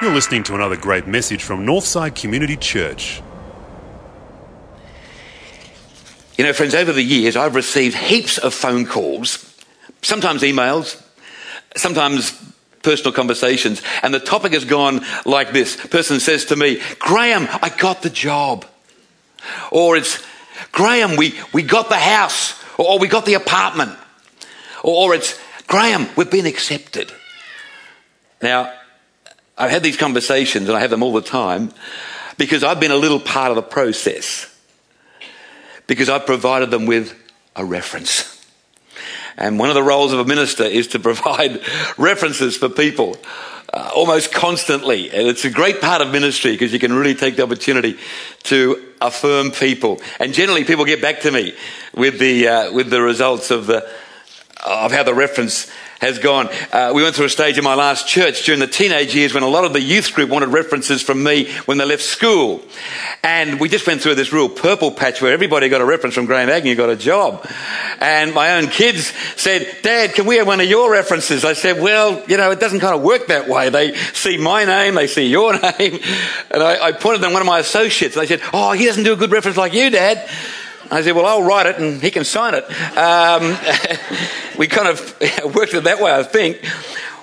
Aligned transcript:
You're 0.00 0.12
listening 0.12 0.42
to 0.44 0.54
another 0.54 0.76
great 0.76 1.06
message 1.06 1.44
from 1.44 1.64
Northside 1.64 2.20
Community 2.20 2.56
Church. 2.56 3.22
You 6.36 6.44
know, 6.44 6.52
friends, 6.52 6.74
over 6.74 6.92
the 6.92 7.02
years, 7.02 7.36
I've 7.36 7.54
received 7.54 7.96
heaps 7.96 8.38
of 8.38 8.52
phone 8.52 8.84
calls, 8.84 9.56
sometimes 10.02 10.42
emails, 10.42 11.00
sometimes 11.76 12.32
personal 12.82 13.12
conversations, 13.12 13.80
and 14.02 14.12
the 14.12 14.18
topic 14.18 14.52
has 14.54 14.64
gone 14.64 15.04
like 15.24 15.52
this. 15.52 15.76
Person 15.76 16.18
says 16.18 16.46
to 16.46 16.56
me, 16.56 16.80
Graham, 16.98 17.46
I 17.62 17.68
got 17.68 18.02
the 18.02 18.10
job. 18.10 18.66
Or 19.70 19.96
it's, 19.96 20.24
Graham, 20.72 21.16
we, 21.16 21.38
we 21.52 21.62
got 21.62 21.88
the 21.88 21.96
house. 21.96 22.60
Or, 22.76 22.92
or 22.92 22.98
we 22.98 23.06
got 23.06 23.24
the 23.24 23.34
apartment. 23.34 23.96
Or, 24.82 25.10
or 25.10 25.14
it's, 25.14 25.38
Graham, 25.66 26.08
we've 26.16 26.30
been 26.30 26.46
accepted. 26.46 27.12
Now, 28.42 28.72
I've 29.56 29.70
had 29.70 29.82
these 29.82 29.96
conversations 29.96 30.68
and 30.68 30.76
I 30.76 30.80
have 30.80 30.90
them 30.90 31.02
all 31.02 31.12
the 31.12 31.22
time 31.22 31.72
because 32.36 32.64
I've 32.64 32.80
been 32.80 32.90
a 32.90 32.96
little 32.96 33.20
part 33.20 33.50
of 33.50 33.56
the 33.56 33.62
process. 33.62 34.48
Because 35.86 36.08
I've 36.08 36.26
provided 36.26 36.70
them 36.70 36.86
with 36.86 37.14
a 37.54 37.64
reference. 37.64 38.28
And 39.36 39.58
one 39.58 39.68
of 39.68 39.74
the 39.74 39.82
roles 39.82 40.12
of 40.12 40.18
a 40.18 40.24
minister 40.24 40.64
is 40.64 40.88
to 40.88 40.98
provide 41.00 41.60
references 41.96 42.56
for 42.56 42.68
people 42.68 43.16
uh, 43.72 43.90
almost 43.94 44.32
constantly. 44.32 45.10
And 45.10 45.26
it's 45.26 45.44
a 45.44 45.50
great 45.50 45.80
part 45.80 46.02
of 46.02 46.10
ministry 46.10 46.52
because 46.52 46.72
you 46.72 46.78
can 46.78 46.92
really 46.92 47.14
take 47.14 47.36
the 47.36 47.42
opportunity 47.42 47.98
to 48.44 48.82
affirm 49.00 49.50
people. 49.50 50.00
And 50.20 50.34
generally, 50.34 50.64
people 50.64 50.84
get 50.84 51.00
back 51.00 51.20
to 51.20 51.30
me 51.30 51.54
with 51.94 52.18
the, 52.18 52.48
uh, 52.48 52.72
with 52.72 52.90
the 52.90 53.00
results 53.00 53.50
of, 53.50 53.66
the, 53.66 53.88
of 54.62 54.92
how 54.92 55.02
the 55.02 55.14
reference 55.14 55.70
has 56.02 56.18
gone. 56.18 56.48
Uh, 56.72 56.90
we 56.92 57.02
went 57.02 57.14
through 57.14 57.26
a 57.26 57.30
stage 57.30 57.58
in 57.58 57.64
my 57.64 57.76
last 57.76 58.08
church 58.08 58.44
during 58.44 58.58
the 58.58 58.66
teenage 58.66 59.14
years 59.14 59.32
when 59.32 59.44
a 59.44 59.48
lot 59.48 59.64
of 59.64 59.72
the 59.72 59.80
youth 59.80 60.12
group 60.14 60.28
wanted 60.28 60.48
references 60.48 61.00
from 61.00 61.22
me 61.22 61.48
when 61.66 61.78
they 61.78 61.84
left 61.84 62.02
school. 62.02 62.60
And 63.22 63.60
we 63.60 63.68
just 63.68 63.86
went 63.86 64.02
through 64.02 64.16
this 64.16 64.32
real 64.32 64.48
purple 64.48 64.90
patch 64.90 65.22
where 65.22 65.32
everybody 65.32 65.68
got 65.68 65.80
a 65.80 65.84
reference 65.84 66.16
from 66.16 66.26
Graham 66.26 66.48
Agnew, 66.48 66.74
got 66.74 66.90
a 66.90 66.96
job. 66.96 67.46
And 68.00 68.34
my 68.34 68.56
own 68.56 68.66
kids 68.66 69.12
said, 69.36 69.78
Dad, 69.82 70.14
can 70.14 70.26
we 70.26 70.36
have 70.38 70.46
one 70.46 70.60
of 70.60 70.66
your 70.66 70.90
references? 70.90 71.44
I 71.44 71.52
said, 71.52 71.80
well, 71.80 72.20
you 72.28 72.36
know, 72.36 72.50
it 72.50 72.58
doesn't 72.58 72.80
kind 72.80 72.96
of 72.96 73.02
work 73.02 73.28
that 73.28 73.48
way. 73.48 73.68
They 73.68 73.94
see 74.12 74.38
my 74.38 74.64
name, 74.64 74.96
they 74.96 75.06
see 75.06 75.28
your 75.28 75.52
name. 75.78 76.00
And 76.50 76.62
I, 76.62 76.86
I 76.86 76.92
pointed 76.92 77.20
them 77.20 77.32
one 77.32 77.42
of 77.42 77.46
my 77.46 77.60
associates. 77.60 78.16
They 78.16 78.26
said, 78.26 78.40
oh, 78.52 78.72
he 78.72 78.86
doesn't 78.86 79.04
do 79.04 79.12
a 79.12 79.16
good 79.16 79.30
reference 79.30 79.56
like 79.56 79.72
you, 79.72 79.88
Dad. 79.88 80.28
I 80.92 81.02
said, 81.02 81.16
well, 81.16 81.24
I'll 81.24 81.42
write 81.42 81.66
it 81.66 81.78
and 81.78 82.02
he 82.02 82.10
can 82.10 82.24
sign 82.24 82.54
it. 82.54 82.64
Um, 82.98 83.56
we 84.58 84.66
kind 84.66 84.88
of 84.88 85.18
worked 85.54 85.72
it 85.72 85.84
that 85.84 86.00
way, 86.00 86.12
I 86.12 86.22
think. 86.22 86.62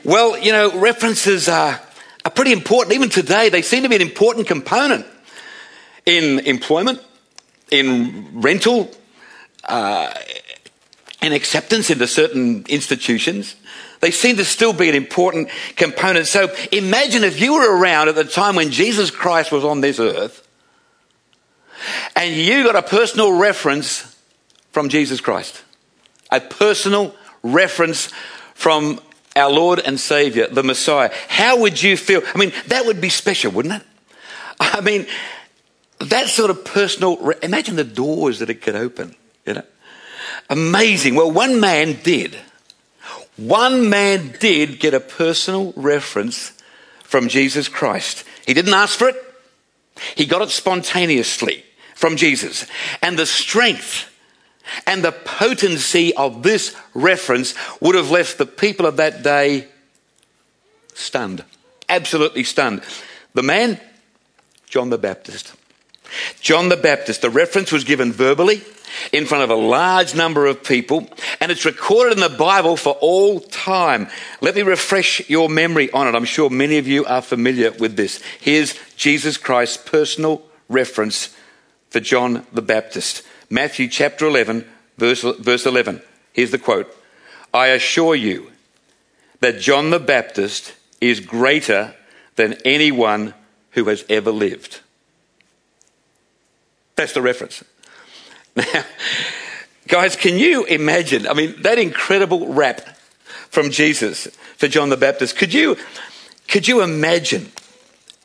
Well, 0.04 0.40
you 0.40 0.52
know, 0.52 0.78
references 0.80 1.48
are, 1.48 1.80
are 2.26 2.32
pretty 2.32 2.52
important. 2.52 2.96
Even 2.96 3.10
today, 3.10 3.50
they 3.50 3.62
seem 3.62 3.84
to 3.84 3.90
be 3.90 3.96
an 3.96 4.02
important 4.02 4.48
component 4.48 5.06
in 6.08 6.40
employment, 6.40 7.00
in 7.70 8.42
rental, 8.42 8.90
uh, 9.66 10.14
in 11.22 11.34
acceptance 11.34 11.92
into 11.92 12.08
certain 12.08 12.66
institutions. 12.70 13.56
They 14.00 14.10
seem 14.10 14.38
to 14.38 14.46
still 14.46 14.74
be 14.74 14.90
an 14.90 14.96
important 14.96 15.50
component. 15.76 16.26
So 16.26 16.52
imagine 16.72 17.24
if 17.24 17.40
you 17.40 17.54
were 17.54 17.80
around 17.80 18.10
at 18.10 18.16
the 18.16 18.24
time 18.24 18.56
when 18.56 18.72
Jesus 18.72 19.12
Christ 19.12 19.52
was 19.52 19.64
on 19.64 19.82
this 19.82 20.00
earth 20.00 20.48
and 22.16 22.36
you 22.36 22.64
got 22.64 22.76
a 22.76 22.82
personal 22.82 23.32
reference 23.32 24.16
from 24.72 24.90
Jesus 24.90 25.22
Christ. 25.22 25.64
A 26.32 26.40
personal 26.40 27.16
reference 27.44 28.12
from 28.54 29.00
our 29.36 29.50
Lord 29.50 29.80
and 29.80 30.00
Savior, 30.00 30.48
the 30.48 30.64
Messiah. 30.64 31.12
How 31.28 31.60
would 31.60 31.82
you 31.82 31.98
feel? 31.98 32.22
I 32.34 32.38
mean, 32.38 32.52
that 32.68 32.86
would 32.86 33.02
be 33.02 33.10
special, 33.10 33.52
wouldn't 33.52 33.76
it? 33.76 33.88
I 34.60 34.82
mean, 34.82 35.08
that 36.00 36.28
sort 36.28 36.50
of 36.50 36.66
personal, 36.66 37.18
re- 37.18 37.36
imagine 37.42 37.76
the 37.76 37.84
doors 37.84 38.40
that 38.40 38.50
it 38.50 38.62
could 38.62 38.76
open, 38.76 39.16
you 39.46 39.54
know? 39.54 39.64
Amazing. 40.50 41.16
Well, 41.16 41.32
one 41.32 41.60
man 41.60 42.00
did. 42.04 42.36
One 43.38 43.90
man 43.90 44.36
did 44.40 44.80
get 44.80 44.94
a 44.94 45.00
personal 45.00 45.74
reference 45.76 46.52
from 47.04 47.30
Jesus 47.30 47.68
Christ. 47.68 48.26
He 48.46 48.54
didn't 48.54 48.74
ask 48.74 48.98
for 48.98 49.10
it. 49.10 49.16
He 50.16 50.26
got 50.26 50.42
it 50.42 50.50
spontaneously 50.50 51.64
from 52.00 52.16
Jesus. 52.16 52.66
And 53.02 53.20
the 53.20 53.26
strength 53.26 54.10
and 54.88 55.04
the 55.04 55.12
potency 55.12 56.16
of 56.16 56.44
this 56.44 56.74
reference 56.94 57.54
would 57.82 57.96
have 57.96 58.10
left 58.10 58.38
the 58.38 58.46
people 58.46 58.86
of 58.86 58.96
that 58.98 59.22
day 59.22 59.68
stunned. 60.94 61.44
Absolutely 61.90 62.46
stunned. 62.46 62.84
The 63.34 63.44
man, 63.44 63.82
John 64.66 64.90
the 64.90 64.98
Baptist. 64.98 65.54
John 66.40 66.70
the 66.70 66.78
Baptist. 66.78 67.22
The 67.22 67.30
reference 67.30 67.70
was 67.70 67.84
given 67.84 68.14
verbally 68.14 68.62
in 69.12 69.26
front 69.26 69.44
of 69.44 69.50
a 69.50 69.56
large 69.56 70.16
number 70.16 70.46
of 70.46 70.64
people, 70.64 71.10
and 71.42 71.52
it's 71.52 71.66
recorded 71.66 72.14
in 72.14 72.22
the 72.22 72.38
Bible 72.38 72.78
for 72.78 72.94
all 73.02 73.42
time. 73.42 74.08
Let 74.40 74.56
me 74.56 74.62
refresh 74.62 75.30
your 75.30 75.50
memory 75.50 75.92
on 75.92 76.08
it. 76.08 76.16
I'm 76.16 76.24
sure 76.24 76.50
many 76.50 76.78
of 76.78 76.88
you 76.88 77.04
are 77.06 77.22
familiar 77.22 77.72
with 77.72 77.98
this. 77.98 78.22
Here's 78.40 78.74
Jesus 78.96 79.36
Christ's 79.36 79.78
personal 79.78 80.42
reference 80.70 81.36
for 81.90 82.00
John 82.00 82.46
the 82.54 82.62
Baptist. 82.62 83.24
Matthew 83.50 83.88
chapter 83.88 84.26
11, 84.28 84.66
verse, 84.98 85.22
verse 85.22 85.66
11. 85.66 86.02
Here's 86.34 86.52
the 86.52 86.60
quote 86.60 86.96
I 87.54 87.68
assure 87.68 88.16
you 88.16 88.52
that 89.40 89.60
John 89.60 89.90
the 89.90 90.00
Baptist 90.00 90.74
is 91.02 91.20
greater 91.20 91.96
than 92.36 92.58
anyone 92.66 93.34
who 93.72 93.86
has 93.86 94.06
ever 94.10 94.32
lived. 94.32 94.82
That's 96.96 97.14
the 97.14 97.22
reference. 97.22 97.64
Now, 98.56 98.84
guys, 99.88 100.16
can 100.16 100.38
you 100.38 100.66
imagine? 100.66 101.28
I 101.28 101.34
mean, 101.34 101.62
that 101.62 101.80
incredible 101.80 102.54
rap 102.54 102.82
from 103.50 103.72
Jesus 103.72 104.28
for 104.58 104.68
John 104.68 104.90
the 104.90 104.98
Baptist. 104.98 105.38
Could 105.38 105.54
you, 105.54 105.78
could 106.48 106.68
you 106.68 106.82
imagine 106.82 107.52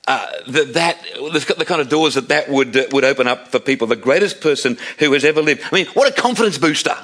uh, 0.06 0.26
that, 0.48 0.74
that 0.74 1.58
the 1.58 1.64
kind 1.64 1.80
of 1.80 1.88
doors 1.88 2.14
that 2.14 2.28
that 2.28 2.48
would, 2.48 2.76
uh, 2.76 2.84
would 2.92 3.04
open 3.04 3.26
up 3.26 3.48
for 3.48 3.58
people? 3.58 3.86
The 3.86 3.96
greatest 3.96 4.40
person 4.40 4.76
who 4.98 5.12
has 5.12 5.24
ever 5.24 5.40
lived. 5.42 5.62
I 5.70 5.74
mean, 5.74 5.86
what 5.88 6.08
a 6.08 6.20
confidence 6.20 6.58
booster. 6.58 6.96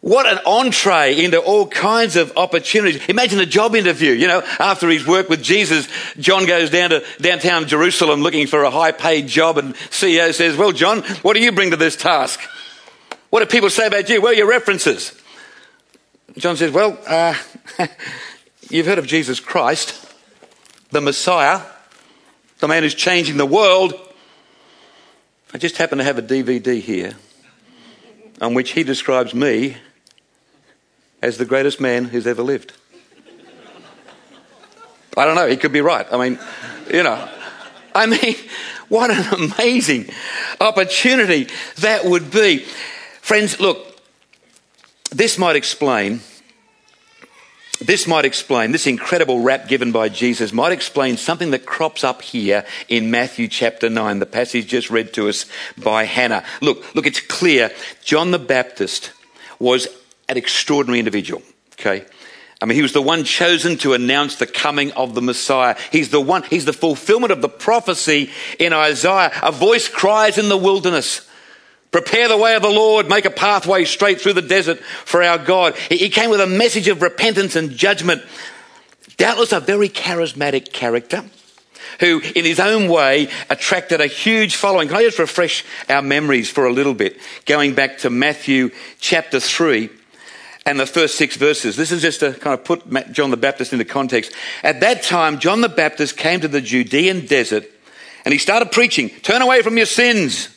What 0.00 0.26
an 0.26 0.38
entree 0.46 1.24
into 1.24 1.40
all 1.40 1.66
kinds 1.66 2.14
of 2.14 2.32
opportunities. 2.36 3.04
Imagine 3.08 3.40
a 3.40 3.46
job 3.46 3.74
interview. 3.74 4.12
You 4.12 4.28
know, 4.28 4.42
after 4.60 4.88
he's 4.88 5.06
worked 5.06 5.28
with 5.28 5.42
Jesus, 5.42 5.88
John 6.20 6.46
goes 6.46 6.70
down 6.70 6.90
to 6.90 7.04
downtown 7.20 7.66
Jerusalem 7.66 8.22
looking 8.22 8.46
for 8.46 8.62
a 8.62 8.70
high 8.70 8.92
paid 8.92 9.26
job 9.26 9.58
and 9.58 9.74
CEO 9.74 10.32
says, 10.32 10.56
well, 10.56 10.70
John, 10.70 11.02
what 11.22 11.34
do 11.34 11.42
you 11.42 11.50
bring 11.50 11.72
to 11.72 11.76
this 11.76 11.96
task? 11.96 12.40
What 13.30 13.40
do 13.40 13.46
people 13.46 13.70
say 13.70 13.88
about 13.88 14.08
you? 14.08 14.24
Are 14.24 14.32
your 14.32 14.48
references? 14.48 15.20
John 16.36 16.56
says, 16.56 16.70
well, 16.70 16.96
uh, 17.06 17.34
you've 18.70 18.86
heard 18.86 18.98
of 18.98 19.06
Jesus 19.06 19.40
Christ, 19.40 20.07
the 20.90 21.00
Messiah, 21.00 21.60
the 22.58 22.68
man 22.68 22.82
who's 22.82 22.94
changing 22.94 23.36
the 23.36 23.46
world. 23.46 23.94
I 25.52 25.58
just 25.58 25.76
happen 25.76 25.98
to 25.98 26.04
have 26.04 26.18
a 26.18 26.22
DVD 26.22 26.80
here 26.80 27.14
on 28.40 28.54
which 28.54 28.72
he 28.72 28.82
describes 28.82 29.34
me 29.34 29.76
as 31.22 31.38
the 31.38 31.44
greatest 31.44 31.80
man 31.80 32.04
who's 32.04 32.26
ever 32.26 32.42
lived. 32.42 32.72
I 35.16 35.24
don't 35.24 35.34
know, 35.34 35.48
he 35.48 35.56
could 35.56 35.72
be 35.72 35.80
right. 35.80 36.06
I 36.12 36.16
mean, 36.16 36.38
you 36.92 37.02
know, 37.02 37.28
I 37.94 38.06
mean, 38.06 38.36
what 38.88 39.10
an 39.10 39.50
amazing 39.50 40.10
opportunity 40.60 41.48
that 41.78 42.04
would 42.04 42.30
be. 42.30 42.58
Friends, 43.20 43.58
look, 43.60 44.00
this 45.10 45.38
might 45.38 45.56
explain, 45.56 46.20
this 47.80 48.06
might 48.06 48.24
explain, 48.24 48.72
this 48.72 48.86
incredible 48.86 49.40
rap 49.40 49.68
given 49.68 49.92
by 49.92 50.08
Jesus 50.08 50.52
might 50.52 50.72
explain 50.72 51.16
something 51.16 51.52
that 51.52 51.66
crops 51.66 52.04
up 52.04 52.22
here 52.22 52.64
in 52.88 53.10
Matthew 53.10 53.48
chapter 53.48 53.88
9, 53.88 54.18
the 54.18 54.26
passage 54.26 54.66
just 54.66 54.90
read 54.90 55.12
to 55.14 55.28
us 55.28 55.46
by 55.76 56.04
Hannah. 56.04 56.44
Look, 56.60 56.94
look, 56.94 57.06
it's 57.06 57.20
clear 57.20 57.70
John 58.04 58.30
the 58.30 58.38
Baptist 58.38 59.12
was 59.58 59.86
an 60.28 60.36
extraordinary 60.36 60.98
individual. 60.98 61.42
Okay. 61.72 62.04
I 62.60 62.66
mean, 62.66 62.74
he 62.74 62.82
was 62.82 62.92
the 62.92 63.02
one 63.02 63.22
chosen 63.22 63.76
to 63.78 63.94
announce 63.94 64.36
the 64.36 64.46
coming 64.46 64.90
of 64.92 65.14
the 65.14 65.22
Messiah. 65.22 65.76
He's 65.92 66.10
the 66.10 66.20
one, 66.20 66.42
he's 66.42 66.64
the 66.64 66.72
fulfillment 66.72 67.30
of 67.30 67.40
the 67.40 67.48
prophecy 67.48 68.30
in 68.58 68.72
Isaiah. 68.72 69.30
A 69.42 69.52
voice 69.52 69.88
cries 69.88 70.38
in 70.38 70.48
the 70.48 70.56
wilderness. 70.56 71.27
Prepare 71.90 72.28
the 72.28 72.36
way 72.36 72.54
of 72.54 72.62
the 72.62 72.68
Lord, 72.68 73.08
make 73.08 73.24
a 73.24 73.30
pathway 73.30 73.84
straight 73.84 74.20
through 74.20 74.34
the 74.34 74.42
desert 74.42 74.78
for 75.04 75.22
our 75.22 75.38
God. 75.38 75.74
He 75.88 76.10
came 76.10 76.28
with 76.28 76.40
a 76.40 76.46
message 76.46 76.88
of 76.88 77.00
repentance 77.00 77.56
and 77.56 77.70
judgment. 77.70 78.22
Doubtless 79.16 79.52
a 79.52 79.60
very 79.60 79.88
charismatic 79.88 80.72
character 80.72 81.24
who, 82.00 82.20
in 82.36 82.44
his 82.44 82.60
own 82.60 82.88
way, 82.88 83.28
attracted 83.48 84.00
a 84.00 84.06
huge 84.06 84.56
following. 84.56 84.88
Can 84.88 84.98
I 84.98 85.02
just 85.02 85.18
refresh 85.18 85.64
our 85.88 86.02
memories 86.02 86.50
for 86.50 86.66
a 86.66 86.72
little 86.72 86.94
bit? 86.94 87.18
Going 87.46 87.74
back 87.74 87.98
to 87.98 88.10
Matthew 88.10 88.70
chapter 89.00 89.40
3, 89.40 89.90
and 90.66 90.78
the 90.78 90.84
first 90.84 91.16
six 91.16 91.36
verses. 91.36 91.76
This 91.76 91.90
is 91.90 92.02
just 92.02 92.20
to 92.20 92.34
kind 92.34 92.52
of 92.52 92.62
put 92.62 93.10
John 93.10 93.30
the 93.30 93.38
Baptist 93.38 93.72
into 93.72 93.86
context. 93.86 94.34
At 94.62 94.80
that 94.80 95.02
time, 95.02 95.38
John 95.38 95.62
the 95.62 95.68
Baptist 95.70 96.18
came 96.18 96.40
to 96.40 96.48
the 96.48 96.60
Judean 96.60 97.24
desert 97.24 97.64
and 98.26 98.32
he 98.32 98.38
started 98.38 98.70
preaching, 98.70 99.08
Turn 99.08 99.40
away 99.40 99.62
from 99.62 99.78
your 99.78 99.86
sins 99.86 100.50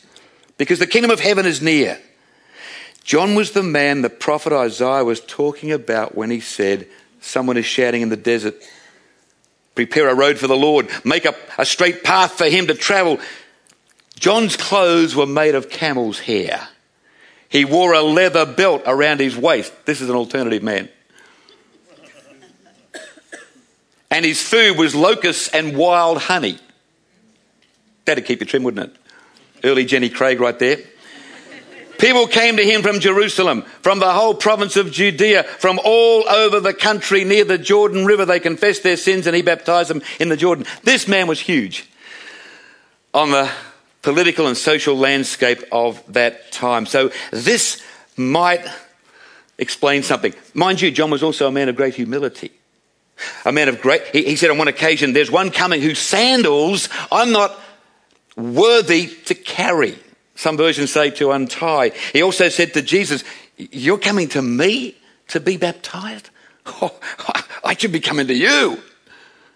because 0.62 0.78
the 0.78 0.86
kingdom 0.86 1.10
of 1.10 1.20
heaven 1.20 1.48
is 1.48 1.60
near. 1.60 1.98
John 3.04 3.34
was 3.34 3.50
the 3.50 3.64
man 3.64 4.04
the 4.04 4.12
prophet 4.12 4.54
Isaiah 4.54 5.04
was 5.04 5.20
talking 5.20 5.72
about 5.72 6.14
when 6.14 6.30
he 6.30 6.40
said, 6.40 6.88
Someone 7.20 7.58
is 7.58 7.66
shouting 7.66 8.04
in 8.04 8.10
the 8.10 8.16
desert, 8.16 8.54
Prepare 9.74 10.10
a 10.10 10.14
road 10.14 10.38
for 10.38 10.46
the 10.46 10.56
Lord, 10.56 10.88
make 11.04 11.26
a, 11.26 11.34
a 11.58 11.66
straight 11.66 12.04
path 12.04 12.34
for 12.34 12.46
him 12.46 12.68
to 12.68 12.76
travel. 12.76 13.20
John's 14.20 14.56
clothes 14.56 15.16
were 15.16 15.26
made 15.26 15.56
of 15.56 15.72
camel's 15.72 16.20
hair. 16.20 16.68
He 17.50 17.66
wore 17.66 17.94
a 17.94 18.04
leather 18.04 18.46
belt 18.46 18.84
around 18.86 19.20
his 19.20 19.36
waist. 19.36 19.74
This 19.86 20.00
is 20.00 20.10
an 20.10 20.16
alternative 20.16 20.62
man. 20.62 20.90
And 24.12 24.24
his 24.24 24.44
food 24.44 24.78
was 24.78 24.94
locusts 24.94 25.48
and 25.48 25.76
wild 25.76 26.20
honey. 26.20 26.60
That'd 28.06 28.26
keep 28.26 28.42
you 28.42 28.46
trim, 28.46 28.62
wouldn't 28.62 28.92
it? 28.92 29.01
Early 29.64 29.86
Jenny 29.86 30.10
Craig 30.10 30.40
right 30.40 30.58
there. 30.58 30.78
People 31.98 32.26
came 32.26 32.58
to 32.58 32.64
him 32.64 32.82
from 32.82 33.00
Jerusalem, 33.00 33.62
from 33.84 34.00
the 34.00 34.12
whole 34.12 34.34
province 34.34 34.76
of 34.76 34.92
Judea, 34.92 35.44
from 35.44 35.80
all 35.84 36.28
over 36.28 36.60
the 36.60 36.74
country 36.74 37.24
near 37.24 37.44
the 37.44 37.60
Jordan 37.60 38.06
River. 38.06 38.26
They 38.26 38.40
confessed 38.40 38.82
their 38.82 38.98
sins 38.98 39.28
and 39.28 39.36
he 39.36 39.44
baptized 39.44 39.92
them 39.92 40.02
in 40.20 40.28
the 40.30 40.36
Jordan. 40.36 40.66
This 40.84 41.08
man 41.08 41.28
was 41.28 41.40
huge 41.40 41.88
on 43.14 43.30
the 43.30 43.52
political 44.02 44.48
and 44.48 44.58
social 44.58 44.96
landscape 44.98 45.64
of 45.72 46.02
that 46.12 46.52
time. 46.52 46.88
So 46.88 47.12
this 47.32 47.84
might 48.18 48.66
explain 49.60 50.02
something. 50.02 50.34
Mind 50.56 50.82
you, 50.82 50.90
John 50.90 51.12
was 51.12 51.22
also 51.22 51.48
a 51.48 51.52
man 51.52 51.70
of 51.70 51.76
great 51.76 51.94
humility. 51.94 52.52
A 53.46 53.52
man 53.52 53.70
of 53.70 53.80
great, 53.80 54.02
he, 54.08 54.24
he 54.24 54.36
said 54.36 54.50
on 54.50 54.58
one 54.58 54.68
occasion, 54.68 55.14
there's 55.14 55.30
one 55.30 55.52
coming 55.52 55.82
whose 55.82 56.00
sandals 56.00 56.90
I'm 57.12 57.32
not 57.32 57.56
worthy 58.42 59.08
to 59.26 59.36
carry. 59.36 59.98
Some 60.36 60.58
versions 60.58 60.92
say 60.92 61.12
to 61.12 61.32
untie. 61.32 61.92
He 62.14 62.22
also 62.22 62.50
said 62.50 62.74
to 62.74 62.82
Jesus, 62.82 63.24
You're 63.58 63.98
coming 63.98 64.30
to 64.30 64.42
me 64.42 64.96
to 65.30 65.40
be 65.40 65.58
baptized? 65.58 66.30
Oh, 66.64 66.96
I 67.64 67.76
should 67.76 67.92
be 67.92 68.00
coming 68.00 68.28
to 68.28 68.36
you. 68.36 68.80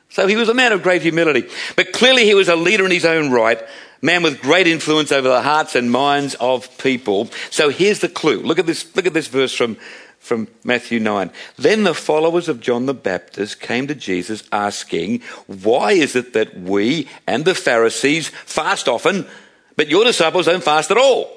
So 0.09 0.27
he 0.27 0.35
was 0.35 0.49
a 0.49 0.53
man 0.53 0.71
of 0.71 0.81
great 0.81 1.01
humility. 1.01 1.47
But 1.75 1.93
clearly 1.93 2.25
he 2.25 2.33
was 2.33 2.47
a 2.49 2.55
leader 2.55 2.83
in 2.83 2.91
his 2.91 3.05
own 3.05 3.31
right, 3.31 3.61
man 4.01 4.23
with 4.23 4.41
great 4.41 4.65
influence 4.65 5.11
over 5.11 5.27
the 5.27 5.41
hearts 5.41 5.75
and 5.75 5.91
minds 5.91 6.35
of 6.39 6.75
people. 6.77 7.29
So 7.51 7.69
here's 7.69 7.99
the 7.99 8.09
clue. 8.09 8.39
Look 8.41 8.57
at 8.57 8.65
this, 8.65 8.95
look 8.95 9.05
at 9.05 9.13
this 9.13 9.27
verse 9.27 9.53
from, 9.53 9.77
from 10.25 10.47
Matthew 10.63 10.99
9. 10.99 11.31
Then 11.57 11.83
the 11.83 11.93
followers 11.93 12.49
of 12.49 12.59
John 12.59 12.85
the 12.85 12.93
Baptist 12.93 13.59
came 13.59 13.87
to 13.87 13.95
Jesus 13.95 14.43
asking, 14.51 15.21
Why 15.47 15.91
is 15.91 16.15
it 16.15 16.33
that 16.33 16.59
we 16.59 17.07
and 17.27 17.45
the 17.45 17.55
Pharisees 17.55 18.29
fast 18.29 18.87
often? 18.87 19.27
but 19.75 19.89
your 19.89 20.03
disciples 20.03 20.45
don't 20.45 20.63
fast 20.63 20.91
at 20.91 20.97
all. 20.97 21.31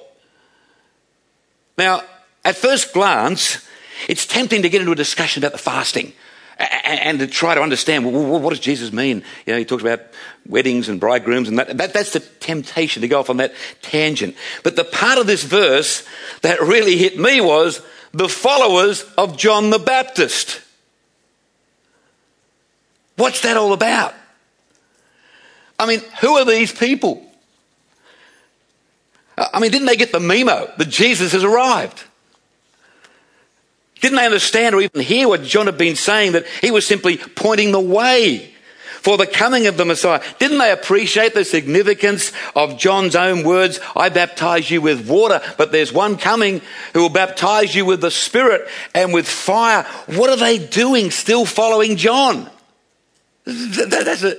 Now, 1.77 2.03
at 2.45 2.57
first 2.57 2.93
glance, 2.93 3.67
it's 4.09 4.27
tempting 4.27 4.63
to 4.63 4.69
get 4.69 4.81
into 4.81 4.93
a 4.93 4.97
discussion 4.97 5.43
about 5.43 5.53
the 5.53 5.59
fasting 5.59 6.13
and 6.59 7.21
to 7.21 7.27
try 7.29 7.55
to 7.55 7.63
understand 7.63 8.05
well, 8.05 8.41
what 8.41 8.51
does 8.51 8.61
Jesus 8.61 8.93
mean? 8.93 9.23
You 9.47 9.53
know, 9.53 9.59
he 9.59 9.65
talks 9.65 9.83
about 9.83 10.01
weddings 10.47 10.89
and 10.89 10.99
bridegrooms, 10.99 11.49
and 11.49 11.59
that, 11.59 11.77
that, 11.77 11.93
that's 11.93 12.13
the 12.13 12.21
temptation 12.21 13.03
to 13.03 13.09
go 13.09 13.21
off 13.21 13.31
on 13.31 13.37
that 13.37 13.55
tangent. 13.81 14.35
But 14.65 14.75
the 14.75 14.85
part 14.85 15.19
of 15.19 15.27
this 15.27 15.45
verse 15.45 16.07
that 16.43 16.61
really 16.61 16.97
hit 16.97 17.19
me 17.19 17.41
was 17.41 17.81
the 18.13 18.29
followers 18.29 19.05
of 19.17 19.37
John 19.37 19.71
the 19.71 19.79
Baptist. 19.79 20.61
What's 23.17 23.41
that 23.43 23.57
all 23.57 23.73
about? 23.73 24.15
I 25.79 25.87
mean, 25.87 26.01
who 26.21 26.37
are 26.37 26.45
these 26.45 26.73
people? 26.73 27.25
I 29.37 29.61
mean, 29.61 29.71
didn't 29.71 29.87
they 29.87 29.97
get 29.97 30.13
the 30.13 30.21
memo 30.21 30.71
that 30.79 30.89
Jesus 30.89 31.33
has 31.33 31.45
arrived? 31.45 32.05
Didn't 34.01 34.17
they 34.17 34.27
understand 34.27 34.75
or 34.75 34.81
even 34.81 35.01
hear 35.01 35.29
what 35.29 35.43
John 35.43 35.67
had 35.67 35.79
been 35.79 35.97
saying 35.97 36.33
that 36.33 36.47
he 36.61 36.71
was 36.71 36.87
simply 36.87 37.17
pointing 37.17 37.73
the 37.73 37.81
way 37.81 38.55
for 39.01 39.17
the 39.17 39.27
coming 39.27 39.67
of 39.67 39.77
the 39.77 39.85
Messiah? 39.85 40.23
Didn't 40.39 40.59
they 40.59 40.73
appreciate 40.73 41.35
the 41.35 41.45
significance 41.45 42.33
of 42.55 42.79
John's 42.79 43.17
own 43.17 43.45
words? 43.45 43.81
I 43.97 44.09
baptize 44.09 44.71
you 44.71 44.81
with 44.81 45.09
water, 45.09 45.41
but 45.57 45.73
there's 45.73 45.93
one 45.93 46.17
coming 46.17 46.61
who 46.93 47.03
will 47.03 47.09
baptize 47.09 47.75
you 47.75 47.85
with 47.85 48.01
the 48.01 48.11
Spirit 48.11 48.69
and 48.95 49.13
with 49.13 49.29
fire. 49.29 49.85
What 50.07 50.31
are 50.31 50.37
they 50.37 50.59
doing 50.59 51.11
still 51.11 51.45
following 51.45 51.97
John? 51.97 52.51
That's 53.45 54.23
a, 54.23 54.37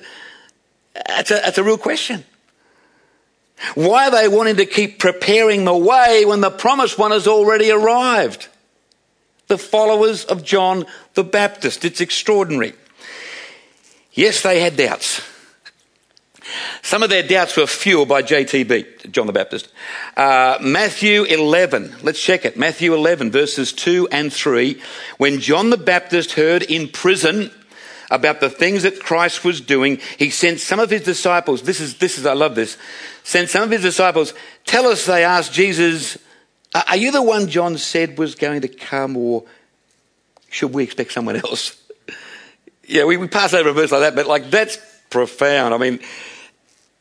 that's 1.07 1.31
a, 1.31 1.35
that's 1.35 1.57
a 1.57 1.63
real 1.63 1.77
question. 1.77 2.23
Why 3.75 4.07
are 4.07 4.11
they 4.11 4.27
wanting 4.27 4.57
to 4.57 4.65
keep 4.65 4.99
preparing 4.99 5.65
the 5.65 5.75
way 5.75 6.23
when 6.25 6.41
the 6.41 6.51
promised 6.51 6.97
one 6.97 7.11
has 7.11 7.27
already 7.27 7.71
arrived? 7.71 8.47
The 9.47 9.57
followers 9.57 10.25
of 10.25 10.43
John 10.43 10.85
the 11.15 11.23
Baptist. 11.23 11.83
It's 11.83 12.01
extraordinary. 12.01 12.73
Yes, 14.19 14.41
they 14.41 14.59
had 14.59 14.75
doubts. 14.75 15.21
Some 16.81 17.03
of 17.03 17.09
their 17.09 17.23
doubts 17.23 17.55
were 17.55 17.65
fueled 17.65 18.09
by 18.09 18.21
JTB, 18.21 19.11
John 19.11 19.27
the 19.27 19.31
Baptist. 19.31 19.71
Uh, 20.17 20.57
Matthew 20.59 21.23
11, 21.23 21.95
let's 22.01 22.21
check 22.21 22.43
it. 22.43 22.57
Matthew 22.57 22.93
11, 22.93 23.31
verses 23.31 23.71
2 23.71 24.09
and 24.11 24.33
3. 24.33 24.81
When 25.19 25.39
John 25.39 25.69
the 25.69 25.77
Baptist 25.77 26.33
heard 26.33 26.63
in 26.63 26.89
prison 26.89 27.49
about 28.11 28.41
the 28.41 28.49
things 28.49 28.83
that 28.83 28.99
Christ 28.99 29.45
was 29.45 29.61
doing, 29.61 29.99
he 30.17 30.31
sent 30.31 30.59
some 30.59 30.81
of 30.81 30.89
his 30.89 31.03
disciples. 31.03 31.61
This 31.61 31.79
is, 31.79 31.97
this 31.99 32.17
is, 32.17 32.25
I 32.25 32.33
love 32.33 32.55
this. 32.55 32.77
Sent 33.23 33.47
some 33.47 33.63
of 33.63 33.71
his 33.71 33.83
disciples. 33.83 34.33
Tell 34.65 34.85
us, 34.87 35.05
they 35.05 35.23
asked 35.23 35.53
Jesus, 35.53 36.17
are 36.75 36.97
you 36.97 37.13
the 37.13 37.23
one 37.23 37.47
John 37.47 37.77
said 37.77 38.17
was 38.17 38.35
going 38.35 38.59
to 38.63 38.67
come, 38.67 39.15
or 39.15 39.45
should 40.49 40.73
we 40.73 40.83
expect 40.83 41.13
someone 41.13 41.37
else? 41.37 41.78
Yeah, 42.89 43.05
we, 43.05 43.17
we 43.17 43.27
pass 43.27 43.53
over 43.53 43.69
a 43.69 43.73
verse 43.73 43.91
like 43.91 44.01
that, 44.01 44.15
but 44.15 44.25
like 44.25 44.49
that's 44.49 44.77
profound. 45.09 45.73
I 45.73 45.77
mean, 45.77 45.99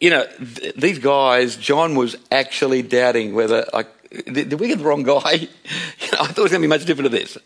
you 0.00 0.10
know, 0.10 0.26
th- 0.26 0.74
these 0.74 0.98
guys, 0.98 1.56
John 1.56 1.94
was 1.94 2.16
actually 2.30 2.82
doubting 2.82 3.34
whether, 3.34 3.66
like, 3.72 3.88
did, 4.10 4.50
did 4.50 4.60
we 4.60 4.68
get 4.68 4.78
the 4.78 4.84
wrong 4.84 5.02
guy? 5.02 5.32
you 5.34 6.12
know, 6.12 6.18
I 6.20 6.26
thought 6.26 6.38
it 6.38 6.42
was 6.42 6.52
going 6.52 6.62
to 6.62 6.68
be 6.68 6.68
much 6.68 6.84
different 6.84 7.10
to 7.10 7.16
this. 7.16 7.38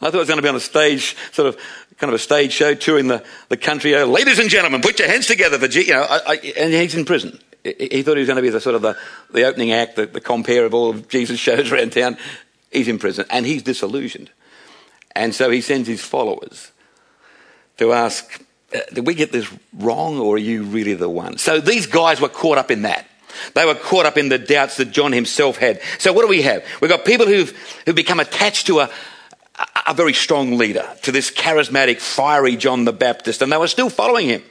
I 0.00 0.06
thought 0.06 0.14
it 0.14 0.18
was 0.18 0.28
going 0.28 0.38
to 0.38 0.42
be 0.42 0.48
on 0.48 0.56
a 0.56 0.60
stage, 0.60 1.16
sort 1.32 1.48
of, 1.48 1.60
kind 1.98 2.08
of 2.08 2.14
a 2.14 2.18
stage 2.18 2.52
show 2.52 2.74
touring 2.74 3.08
the, 3.08 3.24
the 3.48 3.56
country. 3.56 3.94
Oh, 3.96 4.06
ladies 4.06 4.38
and 4.38 4.48
gentlemen, 4.48 4.80
put 4.80 4.98
your 4.98 5.08
hands 5.08 5.26
together 5.26 5.58
for 5.58 5.68
G. 5.68 5.82
You 5.82 5.94
know, 5.94 6.06
I, 6.08 6.20
I, 6.26 6.34
and 6.56 6.72
he's 6.72 6.94
in 6.94 7.04
prison. 7.04 7.38
He 7.64 8.02
thought 8.02 8.16
he 8.16 8.20
was 8.20 8.28
going 8.28 8.36
to 8.36 8.42
be 8.42 8.50
the 8.50 8.60
sort 8.60 8.76
of 8.76 8.82
the, 8.82 8.96
the 9.32 9.44
opening 9.44 9.72
act, 9.72 9.96
the, 9.96 10.06
the 10.06 10.20
compere 10.20 10.64
of 10.64 10.72
all 10.72 10.90
of 10.90 11.08
Jesus' 11.08 11.38
shows 11.38 11.70
around 11.72 11.92
town. 11.92 12.16
He's 12.70 12.88
in 12.88 12.98
prison 12.98 13.26
and 13.30 13.44
he's 13.44 13.62
disillusioned. 13.62 14.30
And 15.14 15.34
so 15.34 15.50
he 15.50 15.60
sends 15.60 15.88
his 15.88 16.00
followers 16.00 16.70
to 17.78 17.92
ask, 17.92 18.42
uh, 18.74 18.80
did 18.92 19.06
we 19.06 19.14
get 19.14 19.32
this 19.32 19.50
wrong 19.72 20.18
or 20.18 20.34
are 20.34 20.38
you 20.38 20.64
really 20.64 20.94
the 20.94 21.08
one? 21.08 21.38
So 21.38 21.60
these 21.60 21.86
guys 21.86 22.20
were 22.20 22.28
caught 22.28 22.58
up 22.58 22.70
in 22.70 22.82
that. 22.82 23.06
They 23.54 23.64
were 23.64 23.74
caught 23.74 24.06
up 24.06 24.18
in 24.18 24.28
the 24.28 24.38
doubts 24.38 24.76
that 24.78 24.90
John 24.90 25.12
himself 25.12 25.56
had. 25.58 25.80
So 25.98 26.12
what 26.12 26.22
do 26.22 26.28
we 26.28 26.42
have? 26.42 26.64
We've 26.80 26.90
got 26.90 27.04
people 27.04 27.26
who've, 27.26 27.50
who've 27.86 27.94
become 27.94 28.20
attached 28.20 28.66
to 28.66 28.80
a, 28.80 28.90
a 29.86 29.94
very 29.94 30.12
strong 30.12 30.58
leader, 30.58 30.88
to 31.02 31.12
this 31.12 31.30
charismatic, 31.30 32.00
fiery 32.00 32.56
John 32.56 32.84
the 32.84 32.92
Baptist, 32.92 33.42
and 33.42 33.52
they 33.52 33.56
were 33.56 33.68
still 33.68 33.90
following 33.90 34.26
him. 34.28 34.42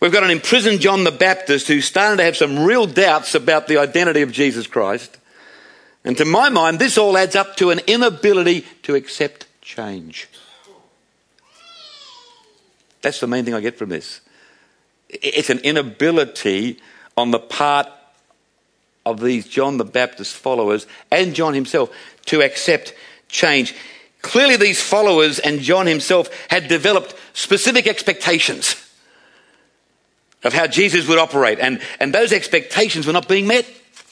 We've 0.00 0.12
got 0.12 0.24
an 0.24 0.30
imprisoned 0.30 0.80
John 0.80 1.04
the 1.04 1.10
Baptist 1.10 1.68
who's 1.68 1.86
starting 1.86 2.18
to 2.18 2.24
have 2.24 2.36
some 2.36 2.64
real 2.64 2.86
doubts 2.86 3.34
about 3.34 3.66
the 3.68 3.78
identity 3.78 4.22
of 4.22 4.32
Jesus 4.32 4.66
Christ. 4.66 5.16
And 6.04 6.18
to 6.18 6.26
my 6.26 6.50
mind, 6.50 6.78
this 6.78 6.98
all 6.98 7.16
adds 7.16 7.34
up 7.34 7.56
to 7.56 7.70
an 7.70 7.80
inability 7.86 8.66
to 8.82 8.94
accept 8.94 9.46
change. 9.62 10.28
That's 13.04 13.20
the 13.20 13.26
main 13.26 13.44
thing 13.44 13.52
I 13.52 13.60
get 13.60 13.76
from 13.76 13.90
this. 13.90 14.22
It's 15.10 15.50
an 15.50 15.58
inability 15.58 16.80
on 17.18 17.32
the 17.32 17.38
part 17.38 17.86
of 19.04 19.20
these 19.20 19.46
John 19.46 19.76
the 19.76 19.84
Baptist 19.84 20.34
followers 20.34 20.86
and 21.12 21.34
John 21.34 21.52
himself 21.52 21.94
to 22.26 22.40
accept 22.40 22.94
change. 23.28 23.74
Clearly, 24.22 24.56
these 24.56 24.82
followers 24.82 25.38
and 25.38 25.60
John 25.60 25.86
himself 25.86 26.30
had 26.48 26.66
developed 26.66 27.14
specific 27.34 27.86
expectations 27.86 28.74
of 30.42 30.54
how 30.54 30.66
Jesus 30.66 31.06
would 31.06 31.18
operate, 31.18 31.58
and, 31.60 31.82
and 32.00 32.14
those 32.14 32.32
expectations 32.32 33.06
were 33.06 33.12
not 33.12 33.28
being 33.28 33.46
met. 33.46 33.66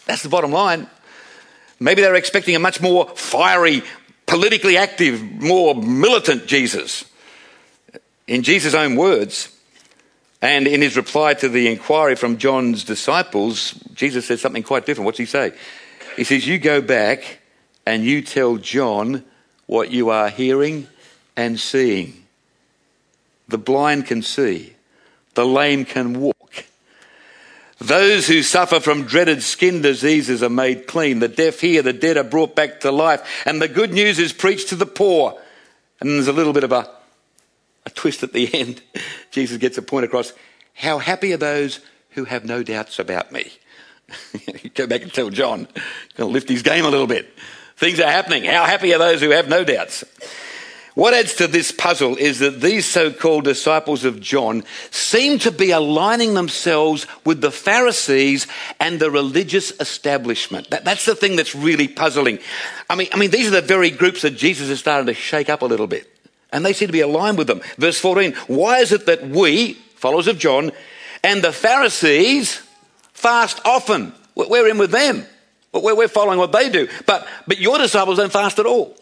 That's 0.05 0.23
the 0.23 0.29
bottom 0.29 0.53
line. 0.53 0.87
Maybe 1.81 2.03
they 2.03 2.09
were 2.09 2.15
expecting 2.15 2.55
a 2.57 2.59
much 2.59 2.83
more 2.83 3.09
fiery, 3.17 3.85
politically 4.27 4.77
active, 4.77 5.23
more 5.23 5.75
militant 5.75 6.47
Jesus. 6.47 7.07
In 8.33 8.43
Jesus' 8.43 8.73
own 8.73 8.97
words, 8.97 9.55
and 10.41 10.67
in 10.67 10.81
his 10.81 10.97
reply 10.97 11.35
to 11.35 11.51
the 11.51 11.69
inquiry 11.69 12.17
from 12.17 12.39
John's 12.39 12.83
disciples, 12.83 13.73
Jesus 13.93 14.25
says 14.25 14.41
something 14.41 14.63
quite 14.63 14.87
different. 14.87 15.05
What's 15.05 15.19
he 15.19 15.27
say? 15.27 15.53
He 16.17 16.25
says, 16.25 16.47
You 16.47 16.59
go 16.59 16.81
back 16.81 17.41
and 17.85 18.07
you 18.07 18.23
tell 18.23 18.57
John 18.57 19.23
what 19.67 19.91
you 19.91 20.09
are 20.09 20.31
hearing 20.31 20.87
and 21.37 21.61
seeing. 21.61 22.25
The 23.49 23.59
blind 23.59 24.07
can 24.07 24.23
see, 24.23 24.77
the 25.35 25.45
lame 25.45 25.85
can 25.85 26.19
walk. 26.19 26.65
Those 27.81 28.29
who 28.29 28.43
suffer 28.43 28.81
from 28.81 29.05
dreaded 29.05 29.43
skin 29.43 29.83
diseases 29.83 30.43
are 30.43 30.49
made 30.49 30.87
clean. 30.87 31.19
The 31.19 31.29
deaf 31.29 31.61
hear, 31.61 31.83
the 31.83 31.93
dead 31.93 32.17
are 32.17 32.25
brought 32.25 32.57
back 32.57 32.81
to 32.81 32.93
life, 32.93 33.43
and 33.45 33.61
the 33.61 33.69
good 33.69 33.93
news 33.93 34.19
is 34.19 34.33
preached 34.33 34.71
to 34.71 34.77
the 34.77 34.87
poor. 34.87 35.39
And 36.01 36.09
there's 36.09 36.29
a 36.29 36.33
little 36.33 36.55
bit 36.55 36.65
of 36.65 36.73
a, 36.73 36.89
a 37.85 37.91
twist 37.91 38.23
at 38.23 38.33
the 38.33 38.53
end. 38.59 38.83
Jesus 39.31 39.59
gets 39.59 39.79
a 39.79 39.83
point 39.83 40.05
across. 40.05 40.33
How 40.75 40.99
happy 40.99 41.33
are 41.33 41.39
those 41.39 41.81
who 42.11 42.25
have 42.25 42.45
no 42.45 42.63
doubts 42.63 42.99
about 42.99 43.33
me? 43.33 43.53
Go 44.75 44.87
back 44.87 45.03
and 45.03 45.13
tell 45.13 45.31
John. 45.31 45.65
Going 46.17 46.29
to 46.29 46.33
lift 46.33 46.49
his 46.49 46.63
game 46.63 46.85
a 46.85 46.91
little 46.91 47.07
bit. 47.07 47.33
Things 47.77 48.01
are 48.01 48.11
happening. 48.11 48.45
How 48.45 48.65
happy 48.65 48.95
are 48.95 48.99
those 48.99 49.21
who 49.21 49.31
have 49.31 49.49
no 49.49 49.65
doubts? 49.65 50.05
What 50.95 51.15
adds 51.15 51.35
to 51.37 51.47
this 51.47 51.73
puzzle 51.73 52.17
is 52.17 52.41
that 52.41 52.61
these 52.61 52.85
so 52.85 53.11
called 53.13 53.45
disciples 53.45 54.05
of 54.05 54.21
John 54.21 54.63
seem 54.91 55.39
to 55.39 55.51
be 55.51 55.71
aligning 55.71 56.35
themselves 56.35 57.07
with 57.25 57.41
the 57.41 57.51
Pharisees 57.51 58.47
and 58.79 59.01
the 59.01 59.11
religious 59.11 59.73
establishment. 59.81 60.69
That, 60.69 60.85
that's 60.85 61.07
the 61.07 61.15
thing 61.15 61.37
that's 61.37 61.55
really 61.55 61.89
puzzling. 61.89 62.41
I 62.91 62.97
mean, 62.97 63.09
I 63.15 63.17
mean, 63.17 63.31
these 63.31 63.49
are 63.49 63.53
the 63.53 63.63
very 63.63 63.91
groups 63.91 64.21
that 64.21 64.37
Jesus 64.37 64.69
is 64.69 64.81
starting 64.81 65.07
to 65.07 65.15
shake 65.15 65.49
up 65.49 65.63
a 65.63 65.67
little 65.67 65.87
bit. 65.87 66.12
And 66.53 66.65
they 66.65 66.73
seem 66.73 66.89
to 66.89 66.93
be 66.93 67.01
aligned 67.01 67.39
with 67.39 67.47
them. 67.47 67.63
Verse 67.79 67.99
14 67.99 68.35
Why 68.47 68.79
is 68.79 68.93
it 68.93 69.07
that 69.07 69.27
we, 69.27 69.75
followers 69.97 70.29
of 70.29 70.39
John, 70.39 70.71
and 71.25 71.43
the 71.43 71.53
Pharisees 71.53 72.63
fast 73.13 73.61
often? 73.65 74.13
We're 74.35 74.69
in 74.69 74.79
with 74.79 74.91
them. 74.91 75.27
We're 75.73 76.09
following 76.09 76.39
what 76.39 76.53
they 76.53 76.69
do. 76.69 76.89
But, 77.07 77.27
but 77.47 77.59
your 77.59 77.79
disciples 77.79 78.19
don't 78.19 78.33
fast 78.33 78.59
at 78.59 78.67
all. 78.67 78.97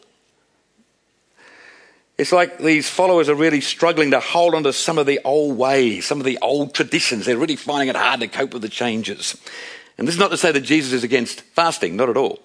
It's 2.21 2.33
like 2.33 2.59
these 2.59 2.89
followers 2.89 3.31
are 3.31 3.35
really 3.35 3.63
struggling 3.63 4.11
to 4.11 4.21
hold 4.21 4.55
on 4.55 4.63
to 4.65 4.75
some 4.75 4.99
of 4.99 5.07
the 5.07 5.21
old 5.25 5.57
ways, 5.57 6.07
some 6.07 6.19
of 6.19 6.27
the 6.27 6.39
old 6.43 6.75
traditions. 6.75 7.25
They're 7.25 7.39
really 7.39 7.57
finding 7.57 7.89
it 7.89 7.97
hard 7.97 8.21
to 8.21 8.29
cope 8.29 8.53
with 8.53 8.61
the 8.61 8.69
changes. 8.69 9.41
And 9.97 10.07
this 10.07 10.17
is 10.17 10.21
not 10.21 10.31
to 10.31 10.37
say 10.37 10.53
that 10.53 10.61
Jesus 10.61 10.93
is 10.93 11.03
against 11.03 11.41
fasting, 11.41 11.97
not 11.97 12.11
at 12.11 12.19
all. 12.19 12.41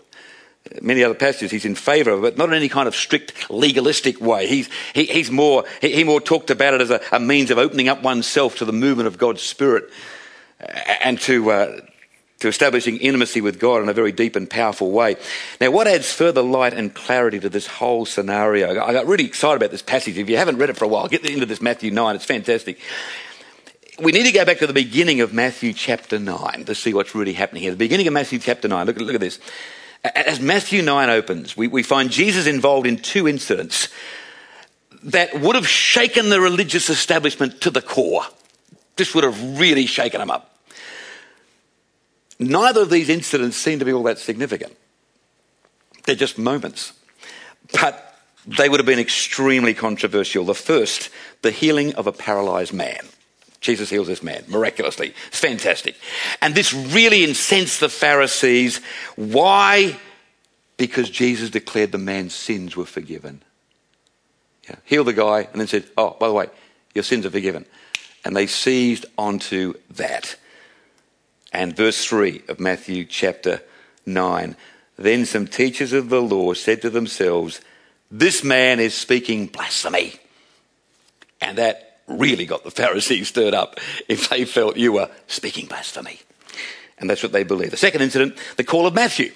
Many 0.82 1.04
other 1.04 1.14
passages 1.14 1.52
he's 1.52 1.66
in 1.66 1.76
favour 1.76 2.12
of 2.12 2.24
it, 2.24 2.38
not 2.38 2.50
in 2.50 2.56
any 2.56 2.70
kind 2.70 2.88
of 2.88 2.96
strict 2.96 3.52
legalistic 3.52 4.20
way. 4.20 4.48
He's, 4.48 4.70
he, 4.94 5.06
he's 5.06 5.30
more, 5.30 5.64
he, 5.80 5.92
he, 5.92 6.04
more 6.04 6.20
talked 6.20 6.50
about 6.50 6.74
it 6.74 6.82
as 6.82 6.90
a, 6.90 7.02
a, 7.12 7.20
means 7.20 7.52
of 7.52 7.60
opening 7.60 7.88
up 7.88 8.02
oneself 8.02 8.58
to 8.58 8.66
the 8.66 8.74
movement 8.74 9.08
of 9.08 9.20
God's 9.20 9.44
Spirit 9.44 9.90
and 11.04 11.20
to, 11.22 11.52
uh, 11.52 11.82
to 12.40 12.48
establishing 12.48 12.98
intimacy 12.98 13.42
with 13.42 13.60
God 13.60 13.84
in 13.84 13.90
a 13.90 13.94
very 13.94 14.12
deep 14.12 14.36
and 14.36 14.50
powerful 14.50 14.92
way. 14.92 15.18
Now, 15.62 15.70
what 15.70 15.88
adds 15.88 16.12
further 16.12 16.42
light 16.42 16.74
and 16.74 16.94
clarity 16.94 17.40
to 17.40 17.50
this 17.50 17.68
whole 17.68 18.06
scenario? 18.06 18.84
I 18.84 18.92
got 18.92 19.06
really 19.06 19.26
excited 19.26 19.58
about 19.58 19.72
this 19.72 19.84
passage. 19.84 20.18
If 20.18 20.30
you 20.30 20.38
haven't 20.38 20.58
read 20.58 20.72
it 20.72 20.78
for 20.78 20.86
a 20.86 20.88
while, 20.88 21.08
get 21.08 21.26
into 21.26 21.46
this 21.46 21.62
Matthew 21.62 21.92
9. 21.92 22.16
It's 22.16 22.26
fantastic. 22.26 22.80
We 24.00 24.12
need 24.12 24.26
to 24.26 24.32
go 24.32 24.44
back 24.44 24.58
to 24.58 24.68
the 24.68 24.74
beginning 24.74 25.22
of 25.22 25.32
Matthew 25.32 25.72
chapter 25.72 26.20
9 26.20 26.66
to 26.66 26.76
see 26.76 26.94
what's 26.94 27.16
really 27.16 27.34
happening 27.34 27.62
here. 27.62 27.72
The 27.72 27.78
beginning 27.78 28.08
of 28.08 28.14
Matthew 28.14 28.40
chapter 28.40 28.68
9. 28.68 28.88
Look, 28.88 28.98
look 28.98 29.16
at 29.16 29.22
this. 29.22 29.40
As 30.14 30.40
Matthew 30.40 30.84
9 30.84 31.10
opens, 31.10 31.58
we, 31.58 31.68
we 31.68 31.82
find 31.82 32.12
Jesus 32.12 32.46
involved 32.46 32.86
in 32.86 32.98
two 32.98 33.28
incidents 33.28 33.90
that 35.04 35.40
would 35.40 35.56
have 35.56 35.68
shaken 35.68 36.30
the 36.30 36.40
religious 36.40 36.90
establishment 36.90 37.62
to 37.62 37.72
the 37.72 37.82
core. 37.82 38.24
This 38.98 39.16
would 39.16 39.24
have 39.24 39.60
really 39.60 39.88
shaken 39.88 40.20
them 40.20 40.30
up. 40.30 40.56
Neither 42.38 42.82
of 42.82 42.90
these 42.90 43.10
incidents 43.10 43.58
seem 43.58 43.80
to 43.80 43.86
be 43.86 43.94
all 43.94 44.04
that 44.04 44.20
significant. 44.20 44.76
They're 46.04 46.16
just 46.16 46.38
moments. 46.38 46.94
But 47.74 48.20
they 48.46 48.70
would 48.70 48.80
have 48.80 48.86
been 48.86 49.00
extremely 49.00 49.74
controversial. 49.74 50.46
The 50.46 50.54
first, 50.54 51.10
the 51.42 51.52
healing 51.52 51.96
of 51.96 52.06
a 52.06 52.12
paralyzed 52.12 52.74
man. 52.74 53.00
Jesus 53.66 53.90
heals 53.90 54.08
this 54.08 54.24
man 54.24 54.44
miraculously. 54.48 55.14
It's 55.28 55.40
fantastic. 55.40 55.96
And 56.42 56.54
this 56.54 56.74
really 56.74 57.24
incensed 57.24 57.80
the 57.80 57.90
Pharisees. 57.90 58.80
Why? 59.16 59.98
Because 60.78 61.10
Jesus 61.10 61.50
declared 61.50 61.92
the 61.92 61.98
man's 61.98 62.36
sins 62.36 62.76
were 62.76 62.86
forgiven. 62.86 63.42
Yeah. 64.70 64.76
Healed 64.86 65.08
the 65.08 65.14
guy 65.14 65.48
and 65.52 65.60
then 65.60 65.68
said, 65.68 65.86
Oh, 65.98 66.16
by 66.20 66.28
the 66.28 66.34
way, 66.34 66.48
your 66.94 67.04
sins 67.04 67.26
are 67.26 67.32
forgiven. 67.32 67.66
And 68.24 68.36
they 68.36 68.48
seized 68.48 69.06
onto 69.18 69.74
that 69.92 70.36
and 71.56 71.76
verse 71.76 72.04
3 72.04 72.44
of 72.50 72.60
Matthew 72.60 73.06
chapter 73.06 73.62
9. 74.06 74.58
Then 74.98 75.26
some 75.26 75.48
teachers 75.48 75.94
of 75.94 76.10
the 76.10 76.22
law 76.22 76.54
said 76.54 76.82
to 76.82 76.90
themselves, 76.90 77.62
This 78.12 78.44
man 78.44 78.80
is 78.80 78.94
speaking 78.94 79.48
blasphemy. 79.48 80.16
And 81.40 81.58
that 81.58 81.85
really 82.08 82.46
got 82.46 82.64
the 82.64 82.72
Pharisees 82.72 83.30
stirred 83.30 83.54
up 83.54 83.80
if 84.08 84.30
they 84.30 84.46
felt 84.46 84.78
you 84.78 84.94
were 84.94 85.10
speaking 85.28 85.68
blasphemy. 85.68 86.20
And 86.98 87.10
that's 87.10 87.24
what 87.24 87.32
they 87.32 87.44
believe. 87.44 87.72
The 87.72 87.78
second 87.78 88.02
incident, 88.02 88.38
the 88.58 88.64
call 88.64 88.88
of 88.88 88.94
Matthew. 88.94 89.32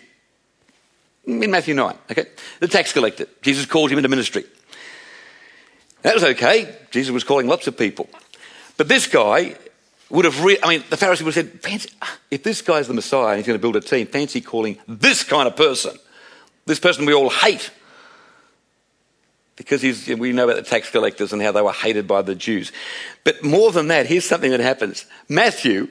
In 1.25 1.51
Matthew 1.51 1.75
9, 1.75 1.95
okay? 2.11 2.25
The 2.59 2.67
tax 2.67 2.93
collector. 2.93 3.27
Jesus 3.41 3.65
called 3.65 3.91
him 3.91 3.97
into 3.97 4.09
ministry. 4.09 4.45
That 6.01 6.13
was 6.13 6.23
okay. 6.23 6.73
Jesus 6.91 7.11
was 7.11 7.23
calling 7.23 7.47
lots 7.47 7.67
of 7.67 7.77
people. 7.77 8.09
But 8.77 8.88
this 8.88 9.07
guy 9.07 9.55
would 10.09 10.25
have, 10.25 10.41
re- 10.43 10.57
I 10.63 10.69
mean, 10.69 10.83
the 10.89 10.97
Pharisees 10.97 11.25
would 11.25 11.35
have 11.35 11.45
said, 11.45 11.61
fancy, 11.61 11.89
uh, 12.01 12.07
if 12.31 12.43
this 12.43 12.61
guy's 12.61 12.88
the 12.88 12.93
Messiah 12.93 13.29
and 13.29 13.38
he's 13.38 13.45
going 13.45 13.59
to 13.59 13.61
build 13.61 13.75
a 13.75 13.81
team, 13.81 14.07
fancy 14.07 14.41
calling 14.41 14.79
this 14.88 15.23
kind 15.23 15.47
of 15.47 15.55
person, 15.55 15.97
this 16.65 16.79
person 16.79 17.05
we 17.05 17.13
all 17.13 17.29
hate. 17.29 17.71
Because 19.60 19.84
we 20.08 20.32
know 20.32 20.46
about 20.46 20.56
the 20.56 20.63
tax 20.63 20.89
collectors 20.89 21.34
and 21.34 21.42
how 21.42 21.51
they 21.51 21.62
were 21.62 21.74
hated 21.74 22.08
by 22.08 22.22
the 22.24 22.34
Jews. 22.34 22.72
But 23.24 23.44
more 23.44 23.72
than 23.72 23.89
that, 23.89 24.08
here's 24.08 24.25
something 24.25 24.50
that 24.51 24.62
happens. 24.62 25.06
Matthew 25.28 25.89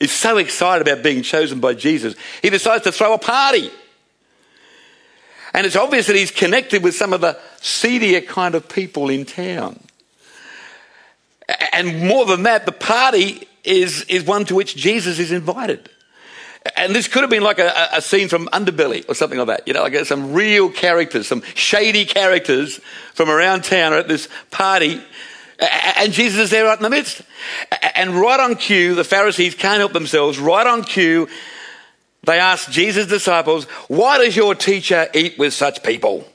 is 0.00 0.10
so 0.10 0.38
excited 0.38 0.88
about 0.88 1.04
being 1.04 1.22
chosen 1.22 1.60
by 1.60 1.74
Jesus, 1.74 2.16
he 2.42 2.50
decides 2.50 2.84
to 2.84 2.92
throw 2.92 3.12
a 3.12 3.18
party. 3.18 3.70
And 5.52 5.66
it's 5.66 5.76
obvious 5.76 6.06
that 6.06 6.16
he's 6.16 6.30
connected 6.30 6.82
with 6.82 6.94
some 6.94 7.12
of 7.12 7.20
the 7.20 7.38
seedier 7.60 8.20
kind 8.20 8.54
of 8.54 8.68
people 8.68 9.10
in 9.10 9.26
town. 9.26 9.80
And 11.72 12.08
more 12.08 12.24
than 12.24 12.44
that, 12.44 12.66
the 12.66 12.72
party 12.72 13.46
is, 13.64 14.04
is 14.04 14.24
one 14.24 14.44
to 14.46 14.54
which 14.54 14.76
Jesus 14.76 15.18
is 15.18 15.30
invited. 15.30 15.90
And 16.76 16.94
this 16.94 17.08
could 17.08 17.22
have 17.22 17.30
been 17.30 17.42
like 17.42 17.58
a, 17.58 17.88
a, 17.94 18.02
scene 18.02 18.28
from 18.28 18.46
Underbelly 18.48 19.08
or 19.08 19.14
something 19.14 19.38
like 19.38 19.46
that. 19.46 19.66
You 19.66 19.72
know, 19.72 19.82
like 19.82 19.94
uh, 19.94 20.04
some 20.04 20.34
real 20.34 20.70
characters, 20.70 21.26
some 21.26 21.42
shady 21.54 22.04
characters 22.04 22.80
from 23.14 23.30
around 23.30 23.64
town 23.64 23.94
are 23.94 23.98
at 23.98 24.08
this 24.08 24.28
party. 24.50 25.00
And 25.96 26.12
Jesus 26.12 26.38
is 26.38 26.50
there 26.50 26.66
right 26.66 26.76
in 26.76 26.82
the 26.82 26.90
midst. 26.90 27.22
And 27.94 28.14
right 28.14 28.40
on 28.40 28.56
cue, 28.56 28.94
the 28.94 29.04
Pharisees 29.04 29.54
can't 29.54 29.78
help 29.78 29.92
themselves. 29.92 30.38
Right 30.38 30.66
on 30.66 30.84
cue, 30.84 31.28
they 32.24 32.38
ask 32.38 32.70
Jesus' 32.70 33.06
disciples, 33.06 33.64
Why 33.88 34.18
does 34.18 34.36
your 34.36 34.54
teacher 34.54 35.08
eat 35.14 35.38
with 35.38 35.54
such 35.54 35.82
people? 35.82 36.26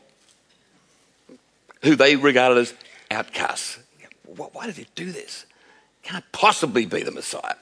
Who 1.83 1.95
they 1.95 2.15
regarded 2.15 2.57
as 2.57 2.73
outcasts. 3.11 3.79
Why 4.25 4.65
did 4.65 4.75
he 4.75 4.87
do 4.95 5.11
this? 5.11 5.45
Can't 6.03 6.25
possibly 6.31 6.85
be 6.85 7.03
the 7.03 7.11
Messiah. 7.11 7.55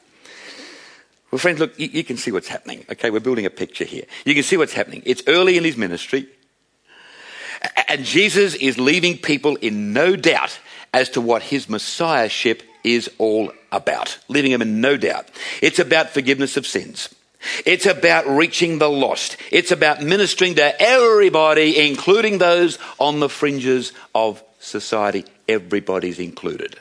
Well, 1.33 1.39
friends, 1.39 1.59
look, 1.59 1.79
you, 1.79 1.89
you, 1.91 2.03
can 2.03 2.17
see 2.17 2.31
what's 2.31 2.47
happening. 2.47 2.85
Okay, 2.91 3.09
we're 3.09 3.19
building 3.19 3.47
a 3.47 3.49
picture 3.49 3.85
here. 3.85 4.03
You 4.23 4.35
can 4.35 4.43
see 4.43 4.55
what's 4.55 4.73
happening. 4.73 5.01
It's 5.03 5.23
early 5.25 5.57
in 5.57 5.63
his 5.63 5.75
ministry, 5.75 6.27
and 7.87 8.05
Jesus 8.05 8.53
is 8.53 8.77
leaving 8.77 9.17
people 9.17 9.55
in 9.55 9.93
no 9.93 10.15
doubt 10.15 10.59
as 10.93 11.09
to 11.09 11.21
what 11.21 11.41
his 11.41 11.67
messiahship 11.67 12.61
is 12.83 13.09
all 13.17 13.51
about. 13.71 14.19
Leaving 14.27 14.51
them 14.51 14.61
in 14.61 14.79
no 14.79 14.95
doubt. 14.95 15.27
It's 15.59 15.79
about 15.79 16.11
forgiveness 16.11 16.55
of 16.55 16.67
sins. 16.67 17.09
It's 17.65 17.87
about 17.87 18.27
reaching 18.27 18.77
the 18.77 18.91
lost. 18.91 19.37
It's 19.49 19.71
about 19.71 20.03
ministering 20.03 20.53
to 20.53 20.79
everybody, 20.79 21.89
including 21.89 22.37
those 22.37 22.77
on 22.99 23.19
the 23.19 23.27
fringes 23.27 23.91
of 24.13 24.43
society. 24.59 25.25
Everybody's 25.49 26.19
included. 26.19 26.77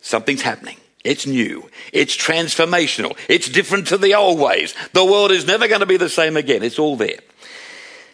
Something's 0.00 0.42
happening. 0.42 0.78
It's 1.04 1.26
new. 1.26 1.68
It's 1.92 2.16
transformational. 2.16 3.16
It's 3.28 3.48
different 3.48 3.88
to 3.88 3.98
the 3.98 4.14
old 4.14 4.38
ways. 4.38 4.74
The 4.92 5.04
world 5.04 5.32
is 5.32 5.46
never 5.46 5.66
going 5.66 5.80
to 5.80 5.86
be 5.86 5.96
the 5.96 6.08
same 6.08 6.36
again. 6.36 6.62
It's 6.62 6.78
all 6.78 6.96
there. 6.96 7.18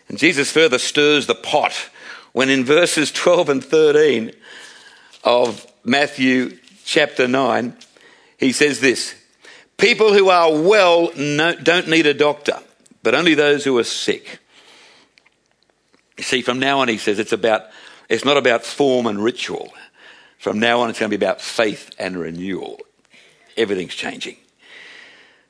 And 0.09 0.19
Jesus 0.19 0.51
further 0.51 0.79
stirs 0.79 1.27
the 1.27 1.35
pot 1.35 1.75
when 2.33 2.49
in 2.49 2.65
verses 2.65 3.13
12 3.13 3.49
and 3.49 3.65
13 3.65 4.33
of 5.25 5.67
Matthew 5.85 6.59
chapter 6.85 7.29
9, 7.29 7.77
he 8.39 8.53
says 8.53 8.81
this 8.81 9.15
People 9.77 10.13
who 10.13 10.29
are 10.29 10.51
well 10.51 11.09
don't 11.17 11.89
need 11.89 12.07
a 12.07 12.15
doctor, 12.15 12.59
but 13.03 13.15
only 13.15 13.35
those 13.35 13.65
who 13.65 13.77
are 13.79 13.85
sick. 13.85 14.39
You 16.17 16.25
see, 16.25 16.43
from 16.43 16.59
now 16.59 16.81
on, 16.81 16.89
he 16.89 16.99
says 16.99 17.19
it's 17.19 17.33
about, 17.33 17.63
it's 18.09 18.25
not 18.25 18.37
about 18.37 18.65
form 18.65 19.07
and 19.07 19.23
ritual. 19.23 19.73
From 20.39 20.61
now 20.61 20.81
on, 20.81 20.91
it's 20.91 20.99
going 20.99 21.11
to 21.11 21.19
be 21.19 21.25
about 21.25 21.41
faith 21.41 21.91
and 21.99 22.17
renewal. 22.17 22.81
Everything's 23.57 23.95
changing. 23.95 24.37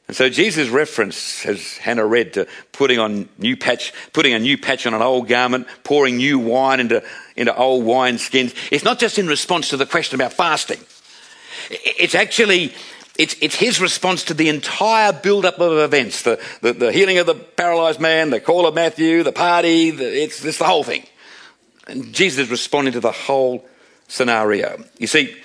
And 0.08 0.16
so 0.16 0.30
Jesus' 0.30 0.70
reference, 0.70 1.44
as 1.44 1.76
Hannah 1.76 2.06
read, 2.06 2.32
to 2.32 2.48
putting 2.72 2.98
on 2.98 3.28
new 3.36 3.58
patch, 3.58 3.92
putting 4.14 4.32
a 4.32 4.38
new 4.38 4.56
patch 4.56 4.86
on 4.86 4.94
an 4.94 5.02
old 5.02 5.28
garment, 5.28 5.68
pouring 5.84 6.16
new 6.16 6.38
wine 6.38 6.80
into, 6.80 7.04
into 7.36 7.54
old 7.54 7.84
wine 7.84 8.16
skins, 8.16 8.54
it's 8.72 8.84
not 8.84 8.98
just 8.98 9.18
in 9.18 9.26
response 9.26 9.68
to 9.68 9.76
the 9.76 9.84
question 9.84 10.18
about 10.18 10.32
fasting. 10.32 10.80
It's 11.68 12.14
actually 12.14 12.72
it's, 13.18 13.36
it's 13.42 13.56
his 13.56 13.80
response 13.80 14.24
to 14.24 14.34
the 14.34 14.48
entire 14.48 15.12
build-up 15.12 15.58
of 15.58 15.76
events, 15.78 16.22
the, 16.22 16.40
the, 16.62 16.72
the 16.72 16.92
healing 16.92 17.18
of 17.18 17.26
the 17.26 17.34
paralyzed 17.34 18.00
man, 18.00 18.30
the 18.30 18.40
call 18.40 18.66
of 18.66 18.74
Matthew, 18.74 19.24
the 19.24 19.32
party, 19.32 19.90
the, 19.90 20.22
it's, 20.22 20.42
it's 20.44 20.58
the 20.58 20.64
whole 20.64 20.84
thing. 20.84 21.04
And 21.88 22.14
Jesus 22.14 22.46
is 22.46 22.50
responding 22.50 22.92
to 22.92 23.00
the 23.00 23.12
whole 23.12 23.67
scenario. 24.08 24.84
You 24.98 25.06
see, 25.06 25.36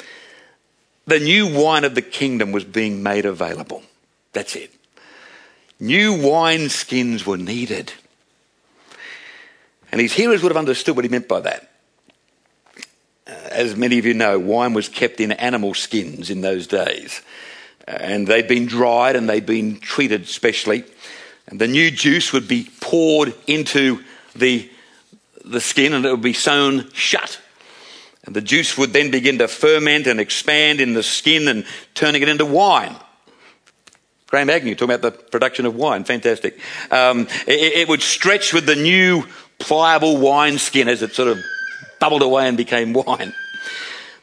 the 1.06 1.20
new 1.20 1.54
wine 1.54 1.84
of 1.84 1.96
the 1.96 2.02
kingdom 2.02 2.52
was 2.52 2.64
being 2.64 3.04
made 3.04 3.26
available. 3.26 3.84
That's 4.32 4.56
it. 4.56 4.74
New 5.80 6.14
wine 6.14 6.70
skins 6.70 7.26
were 7.26 7.38
needed. 7.38 7.94
And 9.92 10.02
his 10.02 10.14
hearers 10.14 10.42
would 10.42 10.50
have 10.50 10.58
understood 10.58 10.96
what 10.96 11.06
he 11.06 11.10
meant 11.10 11.28
by 11.28 11.42
that. 11.42 11.70
As 13.28 13.76
many 13.76 14.00
of 14.00 14.06
you 14.06 14.14
know, 14.14 14.40
wine 14.40 14.74
was 14.74 14.90
kept 14.90 15.20
in 15.20 15.32
animal 15.32 15.74
skins 15.74 16.30
in 16.30 16.42
those 16.42 16.66
days 16.66 17.22
and 17.88 18.28
they'd 18.28 18.48
been 18.48 18.66
dried 18.66 19.16
and 19.16 19.30
they'd 19.30 19.46
been 19.46 19.80
treated 19.80 20.28
specially. 20.28 20.84
And 21.48 21.60
the 21.60 21.68
new 21.68 21.92
juice 21.92 22.32
would 22.34 22.48
be 22.48 22.70
poured 22.80 23.34
into 23.48 24.04
the, 24.36 24.70
the 25.44 25.60
skin 25.60 25.94
and 25.94 26.06
it 26.06 26.12
would 26.12 26.22
be 26.22 26.34
sewn 26.34 26.90
shut. 26.94 27.40
And 28.26 28.36
the 28.36 28.42
juice 28.42 28.78
would 28.78 28.94
then 28.94 29.12
begin 29.12 29.40
to 29.40 29.48
ferment 29.48 30.08
and 30.08 30.20
expand 30.20 30.80
in 30.80 30.94
the 30.94 31.04
skin 31.04 31.48
and 31.48 31.66
turning 31.94 32.22
it 32.22 32.30
into 32.30 32.46
wine. 32.46 32.96
Graham 34.28 34.50
Agnew 34.50 34.74
talking 34.74 34.96
about 34.96 35.02
the 35.02 35.12
production 35.12 35.66
of 35.66 35.76
wine, 35.76 36.06
fantastic. 36.06 36.60
Um, 36.90 37.28
it, 37.46 37.74
it 37.74 37.88
would 37.88 38.02
stretch 38.02 38.54
with 38.54 38.66
the 38.66 38.76
new 38.76 39.26
pliable 39.60 40.18
wine 40.18 40.58
skin 40.58 40.88
as 40.88 41.02
it 41.02 41.14
sort 41.14 41.28
of 41.28 41.40
bubbled 42.00 42.24
away 42.24 42.48
and 42.48 42.58
became 42.58 42.94
wine. 42.94 43.34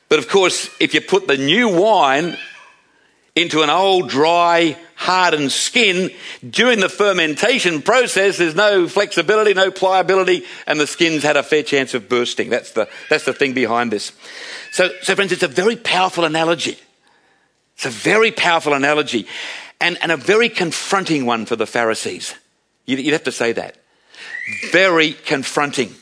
But 0.08 0.18
of 0.18 0.28
course, 0.28 0.68
if 0.80 0.94
you 0.94 1.00
put 1.00 1.28
the 1.28 1.36
new 1.36 1.68
wine 1.68 2.36
into 3.36 3.62
an 3.62 3.70
old, 3.70 4.08
dry, 4.08 4.76
hardened 4.96 5.52
skin, 5.52 6.10
during 6.48 6.80
the 6.80 6.88
fermentation 6.88 7.80
process, 7.80 8.38
there's 8.38 8.54
no 8.54 8.88
flexibility, 8.88 9.54
no 9.54 9.70
pliability, 9.70 10.44
and 10.66 10.80
the 10.80 10.86
skin's 10.86 11.22
had 11.22 11.36
a 11.36 11.42
fair 11.42 11.62
chance 11.62 11.94
of 11.94 12.08
bursting. 12.08 12.50
That's 12.50 12.72
the, 12.72 12.88
that's 13.08 13.24
the 13.24 13.32
thing 13.32 13.52
behind 13.52 13.92
this. 13.92 14.12
So, 14.72 14.90
so, 15.02 15.14
friends, 15.14 15.32
it's 15.32 15.42
a 15.42 15.48
very 15.48 15.76
powerful 15.76 16.24
analogy. 16.24 16.78
It's 17.76 17.86
a 17.86 17.90
very 17.90 18.30
powerful 18.30 18.74
analogy 18.74 19.26
and, 19.80 19.96
and 20.02 20.12
a 20.12 20.16
very 20.16 20.48
confronting 20.48 21.24
one 21.24 21.46
for 21.46 21.56
the 21.56 21.66
Pharisees. 21.66 22.34
You'd, 22.84 23.00
you'd 23.00 23.12
have 23.12 23.24
to 23.24 23.32
say 23.32 23.52
that. 23.52 23.76
Very 24.70 25.12
confronting. 25.12 25.94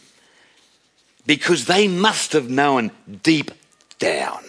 Because 1.26 1.66
they 1.66 1.87
must 1.87 2.32
have 2.32 2.49
known 2.50 2.90
deep 3.23 3.52
down 3.99 4.48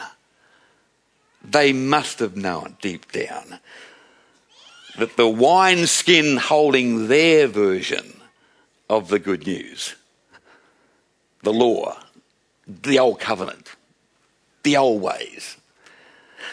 they 1.52 1.74
must 1.74 2.20
have 2.20 2.36
known 2.36 2.78
deep 2.82 3.12
down 3.12 3.60
that 4.98 5.16
the 5.16 5.28
wineskin 5.28 6.38
holding 6.38 7.08
their 7.08 7.48
version 7.48 8.20
of 8.90 9.08
the 9.08 9.20
good 9.20 9.46
news, 9.46 9.96
the 11.44 11.54
law, 11.54 11.98
the 12.68 13.00
old 13.00 13.20
covenant, 13.20 13.76
the 14.64 14.76
old 14.76 15.02
ways, 15.02 15.58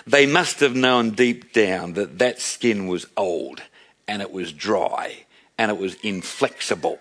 they 0.06 0.26
must 0.26 0.60
have 0.60 0.76
known 0.76 1.10
deep 1.10 1.52
down 1.52 1.94
that 1.94 2.18
that 2.18 2.40
skin 2.40 2.86
was 2.86 3.06
old 3.16 3.62
and 4.06 4.22
it 4.22 4.30
was 4.30 4.52
dry 4.52 5.24
and 5.58 5.70
it 5.70 5.78
was 5.78 5.94
inflexible 6.02 7.00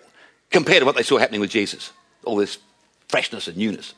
compared 0.50 0.80
to 0.80 0.86
what 0.86 0.96
they 0.96 1.02
saw 1.02 1.18
happening 1.18 1.40
with 1.40 1.50
Jesus. 1.50 1.92
All 2.24 2.36
this 2.36 2.58
freshness 3.08 3.46
and 3.46 3.56
newness. 3.56 3.94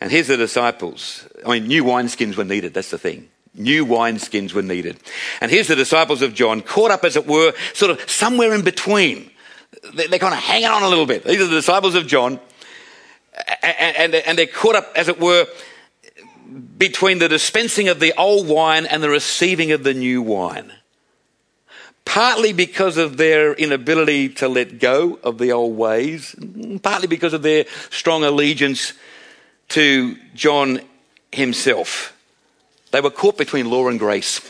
And 0.00 0.10
here's 0.10 0.28
the 0.28 0.36
disciples. 0.36 1.26
I 1.44 1.58
mean, 1.58 1.66
new 1.66 1.84
wineskins 1.84 2.36
were 2.36 2.44
needed. 2.44 2.74
That's 2.74 2.90
the 2.90 2.98
thing. 2.98 3.28
New 3.54 3.84
wineskins 3.84 4.52
were 4.52 4.62
needed. 4.62 4.98
And 5.40 5.50
here's 5.50 5.66
the 5.66 5.74
disciples 5.74 6.22
of 6.22 6.34
John, 6.34 6.60
caught 6.60 6.92
up, 6.92 7.04
as 7.04 7.16
it 7.16 7.26
were, 7.26 7.52
sort 7.74 7.90
of 7.90 8.08
somewhere 8.08 8.54
in 8.54 8.62
between. 8.62 9.30
They're 9.94 10.18
kind 10.18 10.34
of 10.34 10.40
hanging 10.40 10.68
on 10.68 10.82
a 10.82 10.88
little 10.88 11.06
bit. 11.06 11.24
These 11.24 11.40
are 11.40 11.46
the 11.46 11.56
disciples 11.56 11.96
of 11.96 12.06
John. 12.06 12.38
And, 13.62 14.12
they're 14.12 14.46
caught 14.46 14.76
up, 14.76 14.92
as 14.94 15.08
it 15.08 15.20
were, 15.20 15.46
between 16.78 17.18
the 17.18 17.28
dispensing 17.28 17.88
of 17.88 18.00
the 18.00 18.12
old 18.16 18.46
wine 18.48 18.86
and 18.86 19.02
the 19.02 19.10
receiving 19.10 19.72
of 19.72 19.82
the 19.82 19.94
new 19.94 20.22
wine. 20.22 20.72
Partly 22.04 22.52
because 22.52 22.96
of 22.96 23.16
their 23.16 23.52
inability 23.52 24.30
to 24.30 24.48
let 24.48 24.78
go 24.78 25.18
of 25.22 25.38
the 25.38 25.52
old 25.52 25.76
ways, 25.76 26.34
partly 26.82 27.06
because 27.06 27.32
of 27.34 27.42
their 27.42 27.66
strong 27.90 28.24
allegiance 28.24 28.94
to 29.68 30.16
John 30.34 30.80
himself. 31.32 32.14
They 32.90 33.00
were 33.00 33.10
caught 33.10 33.36
between 33.36 33.70
law 33.70 33.88
and 33.88 33.98
grace. 33.98 34.40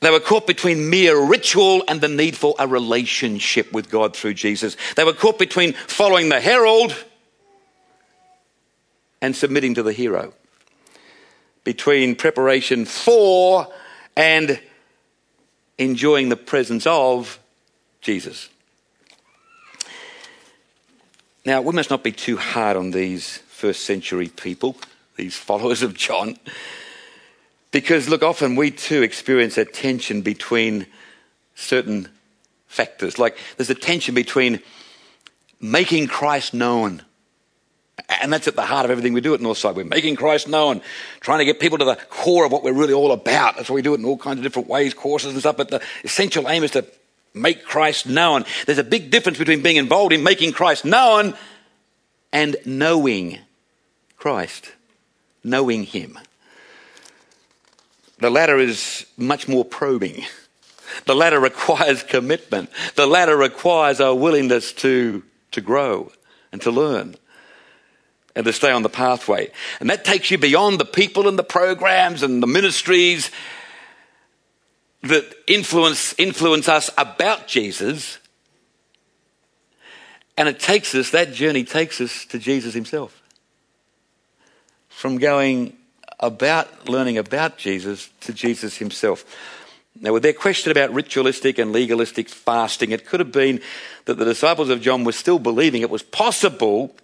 They 0.00 0.10
were 0.10 0.20
caught 0.20 0.46
between 0.46 0.90
mere 0.90 1.18
ritual 1.18 1.82
and 1.88 2.00
the 2.00 2.08
need 2.08 2.36
for 2.36 2.54
a 2.58 2.66
relationship 2.66 3.72
with 3.72 3.90
God 3.90 4.14
through 4.14 4.34
Jesus. 4.34 4.76
They 4.96 5.04
were 5.04 5.14
caught 5.14 5.38
between 5.38 5.72
following 5.72 6.28
the 6.28 6.40
herald 6.40 6.94
and 9.22 9.34
submitting 9.34 9.74
to 9.74 9.82
the 9.82 9.92
hero. 9.92 10.34
Between 11.64 12.16
preparation 12.16 12.84
for 12.84 13.66
and 14.14 14.60
enjoying 15.78 16.28
the 16.28 16.36
presence 16.36 16.86
of 16.86 17.38
Jesus. 18.02 18.50
Now, 21.46 21.60
we 21.60 21.72
must 21.72 21.90
not 21.90 22.02
be 22.02 22.12
too 22.12 22.38
hard 22.38 22.76
on 22.76 22.90
these 22.90 23.38
first 23.48 23.84
century 23.84 24.28
people, 24.28 24.76
these 25.16 25.36
followers 25.36 25.82
of 25.82 25.94
John, 25.94 26.38
because 27.70 28.08
look, 28.08 28.22
often 28.22 28.56
we 28.56 28.70
too 28.70 29.02
experience 29.02 29.58
a 29.58 29.64
tension 29.64 30.22
between 30.22 30.86
certain 31.54 32.08
factors. 32.66 33.18
Like 33.18 33.36
there's 33.56 33.68
a 33.68 33.74
tension 33.74 34.14
between 34.14 34.60
making 35.60 36.06
Christ 36.06 36.54
known. 36.54 37.02
And 38.08 38.32
that's 38.32 38.48
at 38.48 38.56
the 38.56 38.66
heart 38.66 38.84
of 38.84 38.90
everything 38.90 39.12
we 39.12 39.20
do 39.20 39.34
at 39.34 39.40
Northside. 39.40 39.74
We're 39.74 39.84
making 39.84 40.16
Christ 40.16 40.48
known, 40.48 40.82
trying 41.20 41.38
to 41.40 41.44
get 41.44 41.60
people 41.60 41.78
to 41.78 41.84
the 41.84 41.96
core 42.10 42.44
of 42.44 42.52
what 42.52 42.62
we're 42.62 42.72
really 42.72 42.92
all 42.92 43.12
about. 43.12 43.56
That's 43.56 43.68
why 43.68 43.74
we 43.74 43.82
do 43.82 43.94
it 43.94 44.00
in 44.00 44.04
all 44.04 44.18
kinds 44.18 44.38
of 44.38 44.44
different 44.44 44.68
ways, 44.68 44.94
courses 44.94 45.32
and 45.32 45.40
stuff. 45.40 45.56
But 45.56 45.68
the 45.68 45.82
essential 46.02 46.48
aim 46.48 46.64
is 46.64 46.72
to 46.72 46.84
make 47.34 47.64
Christ 47.64 48.06
known. 48.06 48.44
There's 48.64 48.78
a 48.78 48.84
big 48.84 49.10
difference 49.10 49.38
between 49.38 49.62
being 49.62 49.76
involved 49.76 50.12
in 50.12 50.22
making 50.22 50.52
Christ 50.52 50.84
known 50.84 51.34
and 52.32 52.56
knowing 52.64 53.38
Christ, 54.16 54.72
knowing 55.42 55.84
Him. 55.84 56.18
The 58.18 58.30
latter 58.30 58.58
is 58.58 59.04
much 59.16 59.48
more 59.48 59.64
probing. 59.64 60.24
The 61.06 61.14
latter 61.14 61.40
requires 61.40 62.02
commitment. 62.08 62.70
The 62.94 63.06
latter 63.06 63.36
requires 63.36 64.00
a 64.00 64.14
willingness 64.14 64.72
to, 64.74 65.22
to 65.50 65.60
grow 65.60 66.12
and 66.52 66.62
to 66.62 66.70
learn 66.70 67.16
and 68.36 68.44
to 68.44 68.52
stay 68.52 68.70
on 68.70 68.82
the 68.82 68.88
pathway. 68.88 69.50
And 69.80 69.90
that 69.90 70.04
takes 70.04 70.30
you 70.30 70.38
beyond 70.38 70.78
the 70.78 70.84
people 70.84 71.28
and 71.28 71.38
the 71.38 71.44
programs 71.44 72.22
and 72.22 72.42
the 72.42 72.46
ministries 72.46 73.30
that 75.04 75.34
influence, 75.46 76.14
influence 76.18 76.68
us 76.68 76.90
about 76.96 77.46
Jesus. 77.46 78.18
And 80.36 80.48
it 80.48 80.58
takes 80.58 80.94
us, 80.94 81.10
that 81.10 81.32
journey 81.32 81.64
takes 81.64 82.00
us 82.00 82.24
to 82.26 82.38
Jesus 82.38 82.74
himself. 82.74 83.22
From 84.88 85.18
going 85.18 85.76
about 86.20 86.88
learning 86.88 87.18
about 87.18 87.58
Jesus 87.58 88.08
to 88.20 88.32
Jesus 88.32 88.78
himself. 88.78 89.24
Now, 90.00 90.12
with 90.12 90.22
their 90.22 90.32
question 90.32 90.72
about 90.72 90.92
ritualistic 90.92 91.58
and 91.58 91.72
legalistic 91.72 92.28
fasting, 92.28 92.90
it 92.90 93.06
could 93.06 93.20
have 93.20 93.30
been 93.30 93.60
that 94.06 94.14
the 94.14 94.24
disciples 94.24 94.68
of 94.68 94.80
John 94.80 95.04
were 95.04 95.12
still 95.12 95.38
believing 95.38 95.82
it 95.82 95.90
was 95.90 96.02
possible 96.02 96.96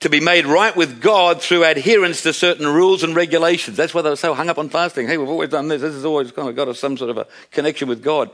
to 0.00 0.10
be 0.10 0.20
made 0.20 0.46
right 0.46 0.76
with 0.76 1.00
God 1.00 1.40
through 1.40 1.64
adherence 1.64 2.22
to 2.22 2.32
certain 2.32 2.66
rules 2.66 3.02
and 3.02 3.16
regulations. 3.16 3.76
That's 3.76 3.94
why 3.94 4.02
they 4.02 4.10
were 4.10 4.16
so 4.16 4.34
hung 4.34 4.48
up 4.48 4.58
on 4.58 4.68
fasting. 4.68 5.06
Hey, 5.06 5.16
we've 5.16 5.28
always 5.28 5.50
done 5.50 5.68
this. 5.68 5.80
This 5.80 5.94
has 5.94 6.04
always 6.04 6.32
kind 6.32 6.48
of 6.48 6.56
got 6.56 6.68
us 6.68 6.78
some 6.78 6.96
sort 6.96 7.10
of 7.10 7.18
a 7.18 7.26
connection 7.50 7.88
with 7.88 8.02
God. 8.02 8.30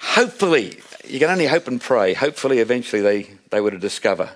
Hopefully, 0.00 0.80
you 1.06 1.18
can 1.18 1.30
only 1.30 1.46
hope 1.46 1.68
and 1.68 1.80
pray. 1.80 2.14
Hopefully, 2.14 2.58
eventually, 2.58 3.02
they, 3.02 3.30
they 3.50 3.60
were 3.60 3.70
to 3.70 3.78
discover 3.78 4.30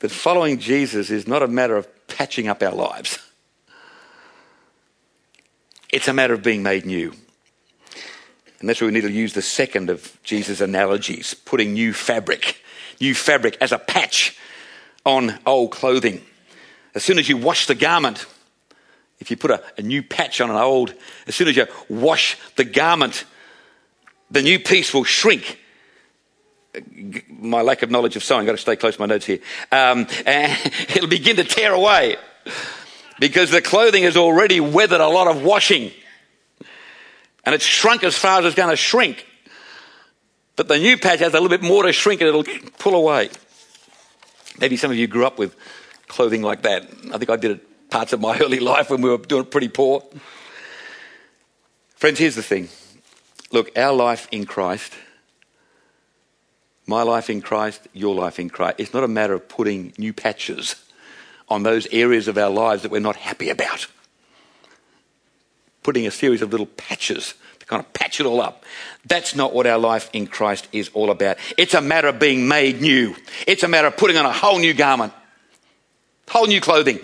that 0.00 0.10
following 0.10 0.58
Jesus 0.58 1.10
is 1.10 1.26
not 1.26 1.42
a 1.42 1.48
matter 1.48 1.76
of 1.76 1.88
patching 2.08 2.48
up 2.48 2.62
our 2.62 2.74
lives, 2.74 3.18
it's 5.90 6.08
a 6.08 6.12
matter 6.12 6.34
of 6.34 6.42
being 6.42 6.62
made 6.62 6.84
new. 6.84 7.12
And 8.58 8.68
that's 8.68 8.80
where 8.80 8.88
we 8.88 8.94
need 8.94 9.02
to 9.02 9.10
use 9.10 9.34
the 9.34 9.42
second 9.42 9.90
of 9.90 10.18
Jesus' 10.22 10.60
analogies 10.60 11.34
putting 11.34 11.74
new 11.74 11.92
fabric, 11.92 12.62
new 13.00 13.14
fabric 13.14 13.56
as 13.60 13.70
a 13.70 13.78
patch 13.78 14.36
on 15.06 15.38
old 15.46 15.70
clothing. 15.70 16.20
As 16.94 17.02
soon 17.02 17.18
as 17.18 17.28
you 17.28 17.38
wash 17.38 17.66
the 17.66 17.74
garment, 17.74 18.26
If 19.18 19.30
you 19.30 19.36
put 19.38 19.50
a, 19.50 19.62
a 19.78 19.82
new 19.82 20.02
patch 20.02 20.42
on 20.42 20.50
an 20.50 20.56
old, 20.56 20.92
as 21.26 21.34
soon 21.34 21.48
as 21.48 21.56
you 21.56 21.66
wash 21.88 22.36
the 22.56 22.64
garment, 22.64 23.24
the 24.30 24.42
new 24.42 24.58
piece 24.58 24.92
will 24.92 25.04
shrink. 25.04 25.58
My 27.30 27.62
lack 27.62 27.82
of 27.82 27.90
knowledge 27.90 28.16
of 28.16 28.22
sewing, 28.22 28.40
I've 28.40 28.46
got 28.46 28.52
to 28.52 28.58
stay 28.58 28.76
close 28.76 28.96
to 28.96 29.00
my 29.00 29.06
notes 29.06 29.24
here. 29.24 29.38
Um, 29.72 30.06
and 30.26 30.52
it'll 30.90 31.08
begin 31.08 31.36
to 31.36 31.44
tear 31.44 31.72
away 31.72 32.16
because 33.18 33.50
the 33.50 33.62
clothing 33.62 34.02
has 34.02 34.18
already 34.18 34.60
weathered 34.60 35.00
a 35.00 35.08
lot 35.08 35.28
of 35.28 35.42
washing 35.42 35.92
and 37.46 37.54
it's 37.54 37.64
shrunk 37.64 38.02
as 38.02 38.18
far 38.18 38.40
as 38.40 38.44
it's 38.44 38.56
going 38.56 38.70
to 38.70 38.76
shrink. 38.76 39.24
But 40.56 40.68
the 40.68 40.78
new 40.78 40.98
patch 40.98 41.20
has 41.20 41.32
a 41.32 41.40
little 41.40 41.48
bit 41.48 41.62
more 41.62 41.84
to 41.84 41.92
shrink 41.92 42.20
and 42.20 42.28
it'll 42.28 42.44
pull 42.78 42.94
away. 42.94 43.30
Maybe 44.58 44.76
some 44.76 44.90
of 44.90 44.96
you 44.96 45.06
grew 45.06 45.26
up 45.26 45.38
with 45.38 45.56
clothing 46.08 46.42
like 46.42 46.62
that. 46.62 46.84
I 47.12 47.18
think 47.18 47.30
I 47.30 47.36
did 47.36 47.50
it 47.52 47.90
parts 47.90 48.12
of 48.12 48.20
my 48.20 48.38
early 48.42 48.60
life 48.60 48.90
when 48.90 49.02
we 49.02 49.10
were 49.10 49.18
doing 49.18 49.44
pretty 49.44 49.68
poor. 49.68 50.02
Friends, 51.96 52.18
here's 52.18 52.34
the 52.34 52.42
thing. 52.42 52.68
Look, 53.52 53.76
our 53.76 53.92
life 53.92 54.28
in 54.30 54.44
Christ, 54.44 54.92
my 56.86 57.02
life 57.02 57.30
in 57.30 57.40
Christ, 57.40 57.88
your 57.92 58.14
life 58.14 58.38
in 58.38 58.50
Christ, 58.50 58.76
it's 58.78 58.94
not 58.94 59.04
a 59.04 59.08
matter 59.08 59.34
of 59.34 59.48
putting 59.48 59.92
new 59.98 60.12
patches 60.12 60.76
on 61.48 61.62
those 61.62 61.86
areas 61.92 62.28
of 62.28 62.36
our 62.36 62.50
lives 62.50 62.82
that 62.82 62.90
we're 62.90 63.00
not 63.00 63.16
happy 63.16 63.50
about. 63.50 63.86
Putting 65.82 66.06
a 66.06 66.10
series 66.10 66.42
of 66.42 66.50
little 66.50 66.66
patches 66.66 67.34
kind 67.66 67.80
of 67.80 67.92
patch 67.92 68.20
it 68.20 68.26
all 68.26 68.40
up. 68.40 68.64
That's 69.06 69.34
not 69.34 69.52
what 69.52 69.66
our 69.66 69.78
life 69.78 70.08
in 70.12 70.26
Christ 70.26 70.68
is 70.72 70.88
all 70.94 71.10
about. 71.10 71.36
It's 71.58 71.74
a 71.74 71.80
matter 71.80 72.08
of 72.08 72.18
being 72.18 72.48
made 72.48 72.80
new. 72.80 73.14
It's 73.46 73.62
a 73.62 73.68
matter 73.68 73.88
of 73.88 73.96
putting 73.96 74.16
on 74.16 74.24
a 74.24 74.32
whole 74.32 74.58
new 74.58 74.74
garment, 74.74 75.12
whole 76.28 76.46
new 76.46 76.60
clothing. 76.60 77.00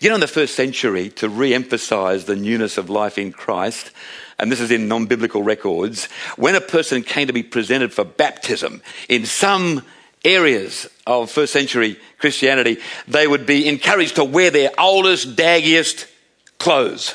You 0.00 0.08
know, 0.08 0.16
in 0.16 0.20
the 0.20 0.26
first 0.26 0.54
century, 0.54 1.10
to 1.10 1.28
re 1.28 1.54
emphasize 1.54 2.24
the 2.24 2.34
newness 2.34 2.78
of 2.78 2.90
life 2.90 3.16
in 3.16 3.32
Christ, 3.32 3.92
and 4.38 4.50
this 4.50 4.60
is 4.60 4.72
in 4.72 4.88
non 4.88 5.06
biblical 5.06 5.42
records, 5.42 6.06
when 6.36 6.56
a 6.56 6.60
person 6.60 7.02
came 7.02 7.28
to 7.28 7.32
be 7.32 7.44
presented 7.44 7.92
for 7.92 8.04
baptism 8.04 8.82
in 9.08 9.24
some 9.24 9.82
areas 10.24 10.88
of 11.06 11.30
first 11.30 11.52
century 11.52 11.96
Christianity, 12.18 12.78
they 13.06 13.28
would 13.28 13.46
be 13.46 13.68
encouraged 13.68 14.16
to 14.16 14.24
wear 14.24 14.50
their 14.50 14.70
oldest, 14.78 15.36
daggiest 15.36 16.10
clothes. 16.58 17.14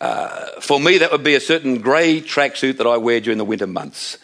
Uh, 0.00 0.60
for 0.60 0.80
me, 0.80 0.98
that 0.98 1.12
would 1.12 1.22
be 1.22 1.34
a 1.34 1.40
certain 1.40 1.80
grey 1.80 2.20
tracksuit 2.20 2.78
that 2.78 2.86
I 2.86 2.96
wear 2.96 3.20
during 3.20 3.36
the 3.36 3.44
winter 3.44 3.66
months 3.66 4.16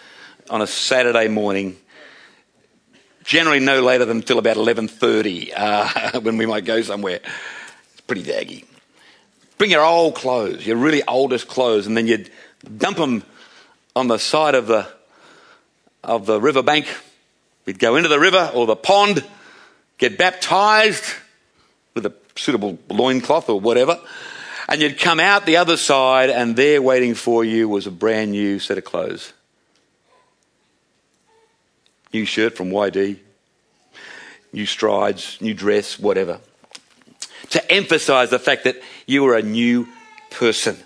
on 0.49 0.63
a 0.63 0.67
Saturday 0.67 1.29
morning. 1.29 1.77
Generally, 3.25 3.61
no 3.61 3.83
later 3.83 4.07
than 4.07 4.19
until 4.19 4.39
about 4.39 4.57
eleven 4.57 4.89
thirty, 4.89 5.53
uh, 5.53 6.21
when 6.21 6.39
we 6.39 6.47
might 6.47 6.65
go 6.65 6.81
somewhere. 6.81 7.21
It's 7.93 8.01
pretty 8.03 8.23
daggy. 8.23 8.65
Bring 9.59 9.71
your 9.71 9.85
old 9.85 10.15
clothes, 10.15 10.67
your 10.67 10.77
really 10.77 11.03
oldest 11.07 11.49
clothes, 11.49 11.87
and 11.87 11.97
then 11.97 12.07
you'd 12.07 12.31
dump 12.79 12.97
them 12.97 13.23
on 13.95 14.09
the 14.09 14.19
side 14.19 14.55
of 14.55 14.67
the 14.67 14.89
of 16.03 16.25
the 16.25 16.41
riverbank. 16.41 16.87
We'd 17.67 17.79
go 17.79 17.97
into 17.97 18.09
the 18.09 18.21
river 18.21 18.51
or 18.55 18.65
the 18.65 18.77
pond, 18.77 19.25
get 19.99 20.17
baptized 20.17 21.05
with 21.95 22.07
a 22.07 22.15
suitable 22.37 22.79
loincloth 22.89 23.51
or 23.51 23.61
whatever 23.61 23.99
and 24.69 24.81
you'd 24.81 24.99
come 24.99 25.21
out 25.21 25.47
the 25.47 25.57
other 25.57 25.77
side, 25.77 26.31
and 26.31 26.57
there 26.57 26.83
waiting 26.83 27.15
for 27.15 27.45
you 27.45 27.69
was 27.69 27.87
a 27.87 27.91
brand 27.91 28.33
new 28.33 28.59
set 28.59 28.79
of 28.79 28.85
clothes. 28.85 29.33
New 32.13 32.25
shirt 32.25 32.57
from 32.57 32.71
YD, 32.71 33.19
new 34.53 34.67
strides, 34.67 35.39
new 35.41 35.55
dress, 35.55 35.99
whatever. 35.99 36.41
To 37.51 37.73
emphasize 37.73 38.31
the 38.31 38.39
fact 38.39 38.65
that 38.65 38.77
you 39.07 39.23
were 39.23 39.37
a 39.37 39.43
new 39.43 39.87
person. 40.31 40.77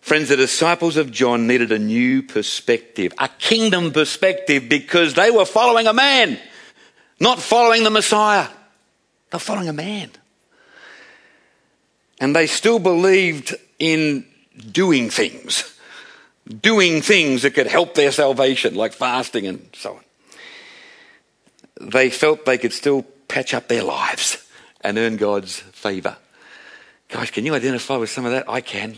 Friends, 0.00 0.28
the 0.28 0.36
disciples 0.36 0.98
of 0.98 1.10
John 1.10 1.46
needed 1.46 1.72
a 1.72 1.78
new 1.78 2.22
perspective, 2.22 3.12
a 3.18 3.28
kingdom 3.28 3.90
perspective, 3.90 4.68
because 4.68 5.14
they 5.14 5.30
were 5.30 5.46
following 5.46 5.86
a 5.86 5.94
man, 5.94 6.38
not 7.18 7.38
following 7.38 7.84
the 7.84 7.90
Messiah. 7.90 8.48
They're 9.30 9.40
following 9.40 9.68
a 9.68 9.72
man. 9.72 10.10
And 12.20 12.34
they 12.34 12.46
still 12.46 12.78
believed 12.78 13.54
in 13.78 14.26
doing 14.70 15.10
things, 15.10 15.78
doing 16.60 17.02
things 17.02 17.42
that 17.42 17.54
could 17.54 17.66
help 17.66 17.94
their 17.94 18.12
salvation, 18.12 18.74
like 18.74 18.92
fasting 18.92 19.46
and 19.46 19.68
so 19.74 19.94
on. 19.94 21.90
They 21.90 22.10
felt 22.10 22.44
they 22.44 22.58
could 22.58 22.72
still 22.72 23.02
patch 23.28 23.52
up 23.52 23.68
their 23.68 23.82
lives 23.82 24.46
and 24.80 24.96
earn 24.96 25.16
God's 25.16 25.58
favour. 25.58 26.16
Guys, 27.08 27.30
can 27.30 27.44
you 27.44 27.54
identify 27.54 27.96
with 27.96 28.10
some 28.10 28.24
of 28.24 28.32
that? 28.32 28.48
I 28.48 28.60
can. 28.60 28.96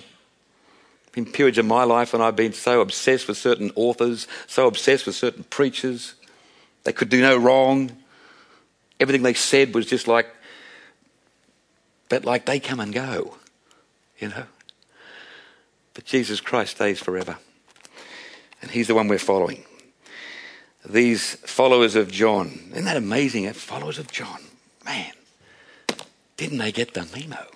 In 1.14 1.24
periods 1.24 1.56
of 1.56 1.64
my 1.64 1.84
life 1.84 2.12
when 2.12 2.20
I've 2.20 2.36
been 2.36 2.52
so 2.52 2.82
obsessed 2.82 3.28
with 3.28 3.38
certain 3.38 3.72
authors, 3.74 4.28
so 4.46 4.66
obsessed 4.66 5.06
with 5.06 5.14
certain 5.14 5.44
preachers, 5.44 6.14
they 6.84 6.92
could 6.92 7.08
do 7.08 7.22
no 7.22 7.36
wrong. 7.36 7.90
Everything 9.00 9.22
they 9.22 9.34
said 9.34 9.74
was 9.74 9.86
just 9.86 10.06
like 10.06 10.28
but 12.08 12.24
like 12.24 12.46
they 12.46 12.60
come 12.60 12.80
and 12.80 12.92
go, 12.92 13.36
you 14.18 14.28
know. 14.28 14.44
But 15.94 16.04
Jesus 16.04 16.40
Christ 16.40 16.72
stays 16.72 17.00
forever. 17.00 17.38
And 18.62 18.70
he's 18.70 18.88
the 18.88 18.94
one 18.94 19.08
we're 19.08 19.18
following. 19.18 19.64
These 20.84 21.34
followers 21.36 21.96
of 21.96 22.10
John, 22.10 22.70
isn't 22.72 22.84
that 22.84 22.96
amazing? 22.96 23.46
Eh? 23.46 23.52
Followers 23.52 23.98
of 23.98 24.10
John, 24.10 24.40
man, 24.84 25.12
didn't 26.36 26.58
they 26.58 26.70
get 26.70 26.94
the 26.94 27.06
memo? 27.14 27.46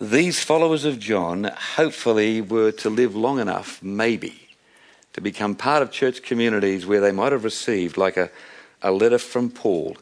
These 0.00 0.42
followers 0.42 0.86
of 0.86 0.98
John 0.98 1.50
hopefully 1.76 2.40
were 2.40 2.72
to 2.72 2.88
live 2.88 3.14
long 3.14 3.38
enough, 3.38 3.82
maybe, 3.82 4.48
to 5.12 5.20
become 5.20 5.54
part 5.54 5.82
of 5.82 5.90
church 5.90 6.22
communities 6.22 6.86
where 6.86 7.02
they 7.02 7.12
might 7.12 7.32
have 7.32 7.44
received, 7.44 7.98
like 7.98 8.16
a, 8.16 8.30
a 8.80 8.92
letter 8.92 9.18
from 9.18 9.50
Paul, 9.50 9.98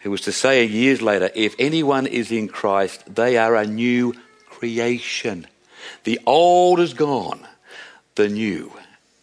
who 0.00 0.10
was 0.10 0.20
to 0.22 0.32
say 0.32 0.64
years 0.64 1.02
later, 1.02 1.30
if 1.34 1.54
anyone 1.58 2.06
is 2.06 2.30
in 2.30 2.48
Christ, 2.48 3.14
they 3.14 3.36
are 3.36 3.56
a 3.56 3.66
new 3.66 4.14
creation. 4.46 5.46
The 6.04 6.20
old 6.26 6.80
is 6.80 6.94
gone, 6.94 7.46
the 8.14 8.28
new 8.28 8.72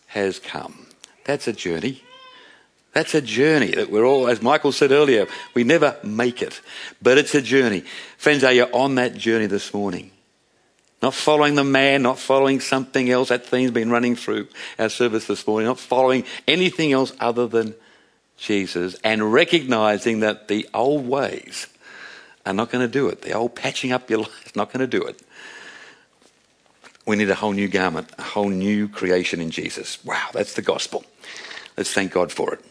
has 0.08 0.40
come. 0.40 0.88
That's 1.26 1.48
a 1.48 1.54
journey. 1.54 2.02
That's 2.94 3.14
a 3.14 3.22
journey 3.22 3.72
that 3.72 3.92
we're 3.92 4.06
all, 4.06 4.30
as 4.30 4.42
Michael 4.42 4.72
said 4.72 4.92
earlier, 4.92 5.28
we 5.54 5.66
never 5.66 5.98
make 6.02 6.42
it, 6.42 6.62
but 7.02 7.18
it's 7.18 7.36
a 7.36 7.42
journey. 7.42 7.84
Friends, 8.18 8.44
are 8.46 8.54
you 8.54 8.64
on 8.66 8.96
that 8.96 9.16
journey 9.16 9.48
this 9.48 9.74
morning? 9.74 10.12
Not 11.02 11.14
following 11.14 11.56
the 11.56 11.64
man, 11.64 12.04
not 12.04 12.18
following 12.18 12.62
something 12.62 13.10
else. 13.10 13.30
That 13.30 13.46
thing's 13.46 13.72
been 13.72 13.92
running 13.92 14.16
through 14.16 14.48
our 14.80 14.90
service 14.90 15.28
this 15.28 15.46
morning. 15.46 15.68
Not 15.68 15.78
following 15.78 16.24
anything 16.48 16.94
else 16.94 17.12
other 17.20 17.48
than 17.48 17.76
Jesus 18.38 18.96
and 19.04 19.32
recognizing 19.32 20.20
that 20.20 20.48
the 20.48 20.68
old 20.74 21.08
ways 21.08 21.68
are 22.46 22.54
not 22.54 22.70
going 22.70 22.86
to 22.86 22.92
do 22.92 23.08
it. 23.08 23.22
The 23.22 23.34
old 23.34 23.56
patching 23.56 23.92
up 23.92 24.10
your 24.10 24.20
life 24.24 24.46
is 24.46 24.56
not 24.56 24.72
going 24.72 24.88
to 24.88 25.00
do 25.00 25.04
it. 25.04 25.22
We 27.06 27.16
need 27.16 27.30
a 27.30 27.36
whole 27.36 27.54
new 27.54 27.68
garment, 27.68 28.10
a 28.18 28.24
whole 28.24 28.50
new 28.50 28.88
creation 28.88 29.40
in 29.40 29.52
Jesus. 29.52 30.04
Wow, 30.04 30.30
that's 30.34 30.56
the 30.56 30.62
gospel. 30.62 31.06
Let's 31.78 31.94
thank 31.94 32.12
God 32.12 32.32
for 32.32 32.54
it. 32.54 32.66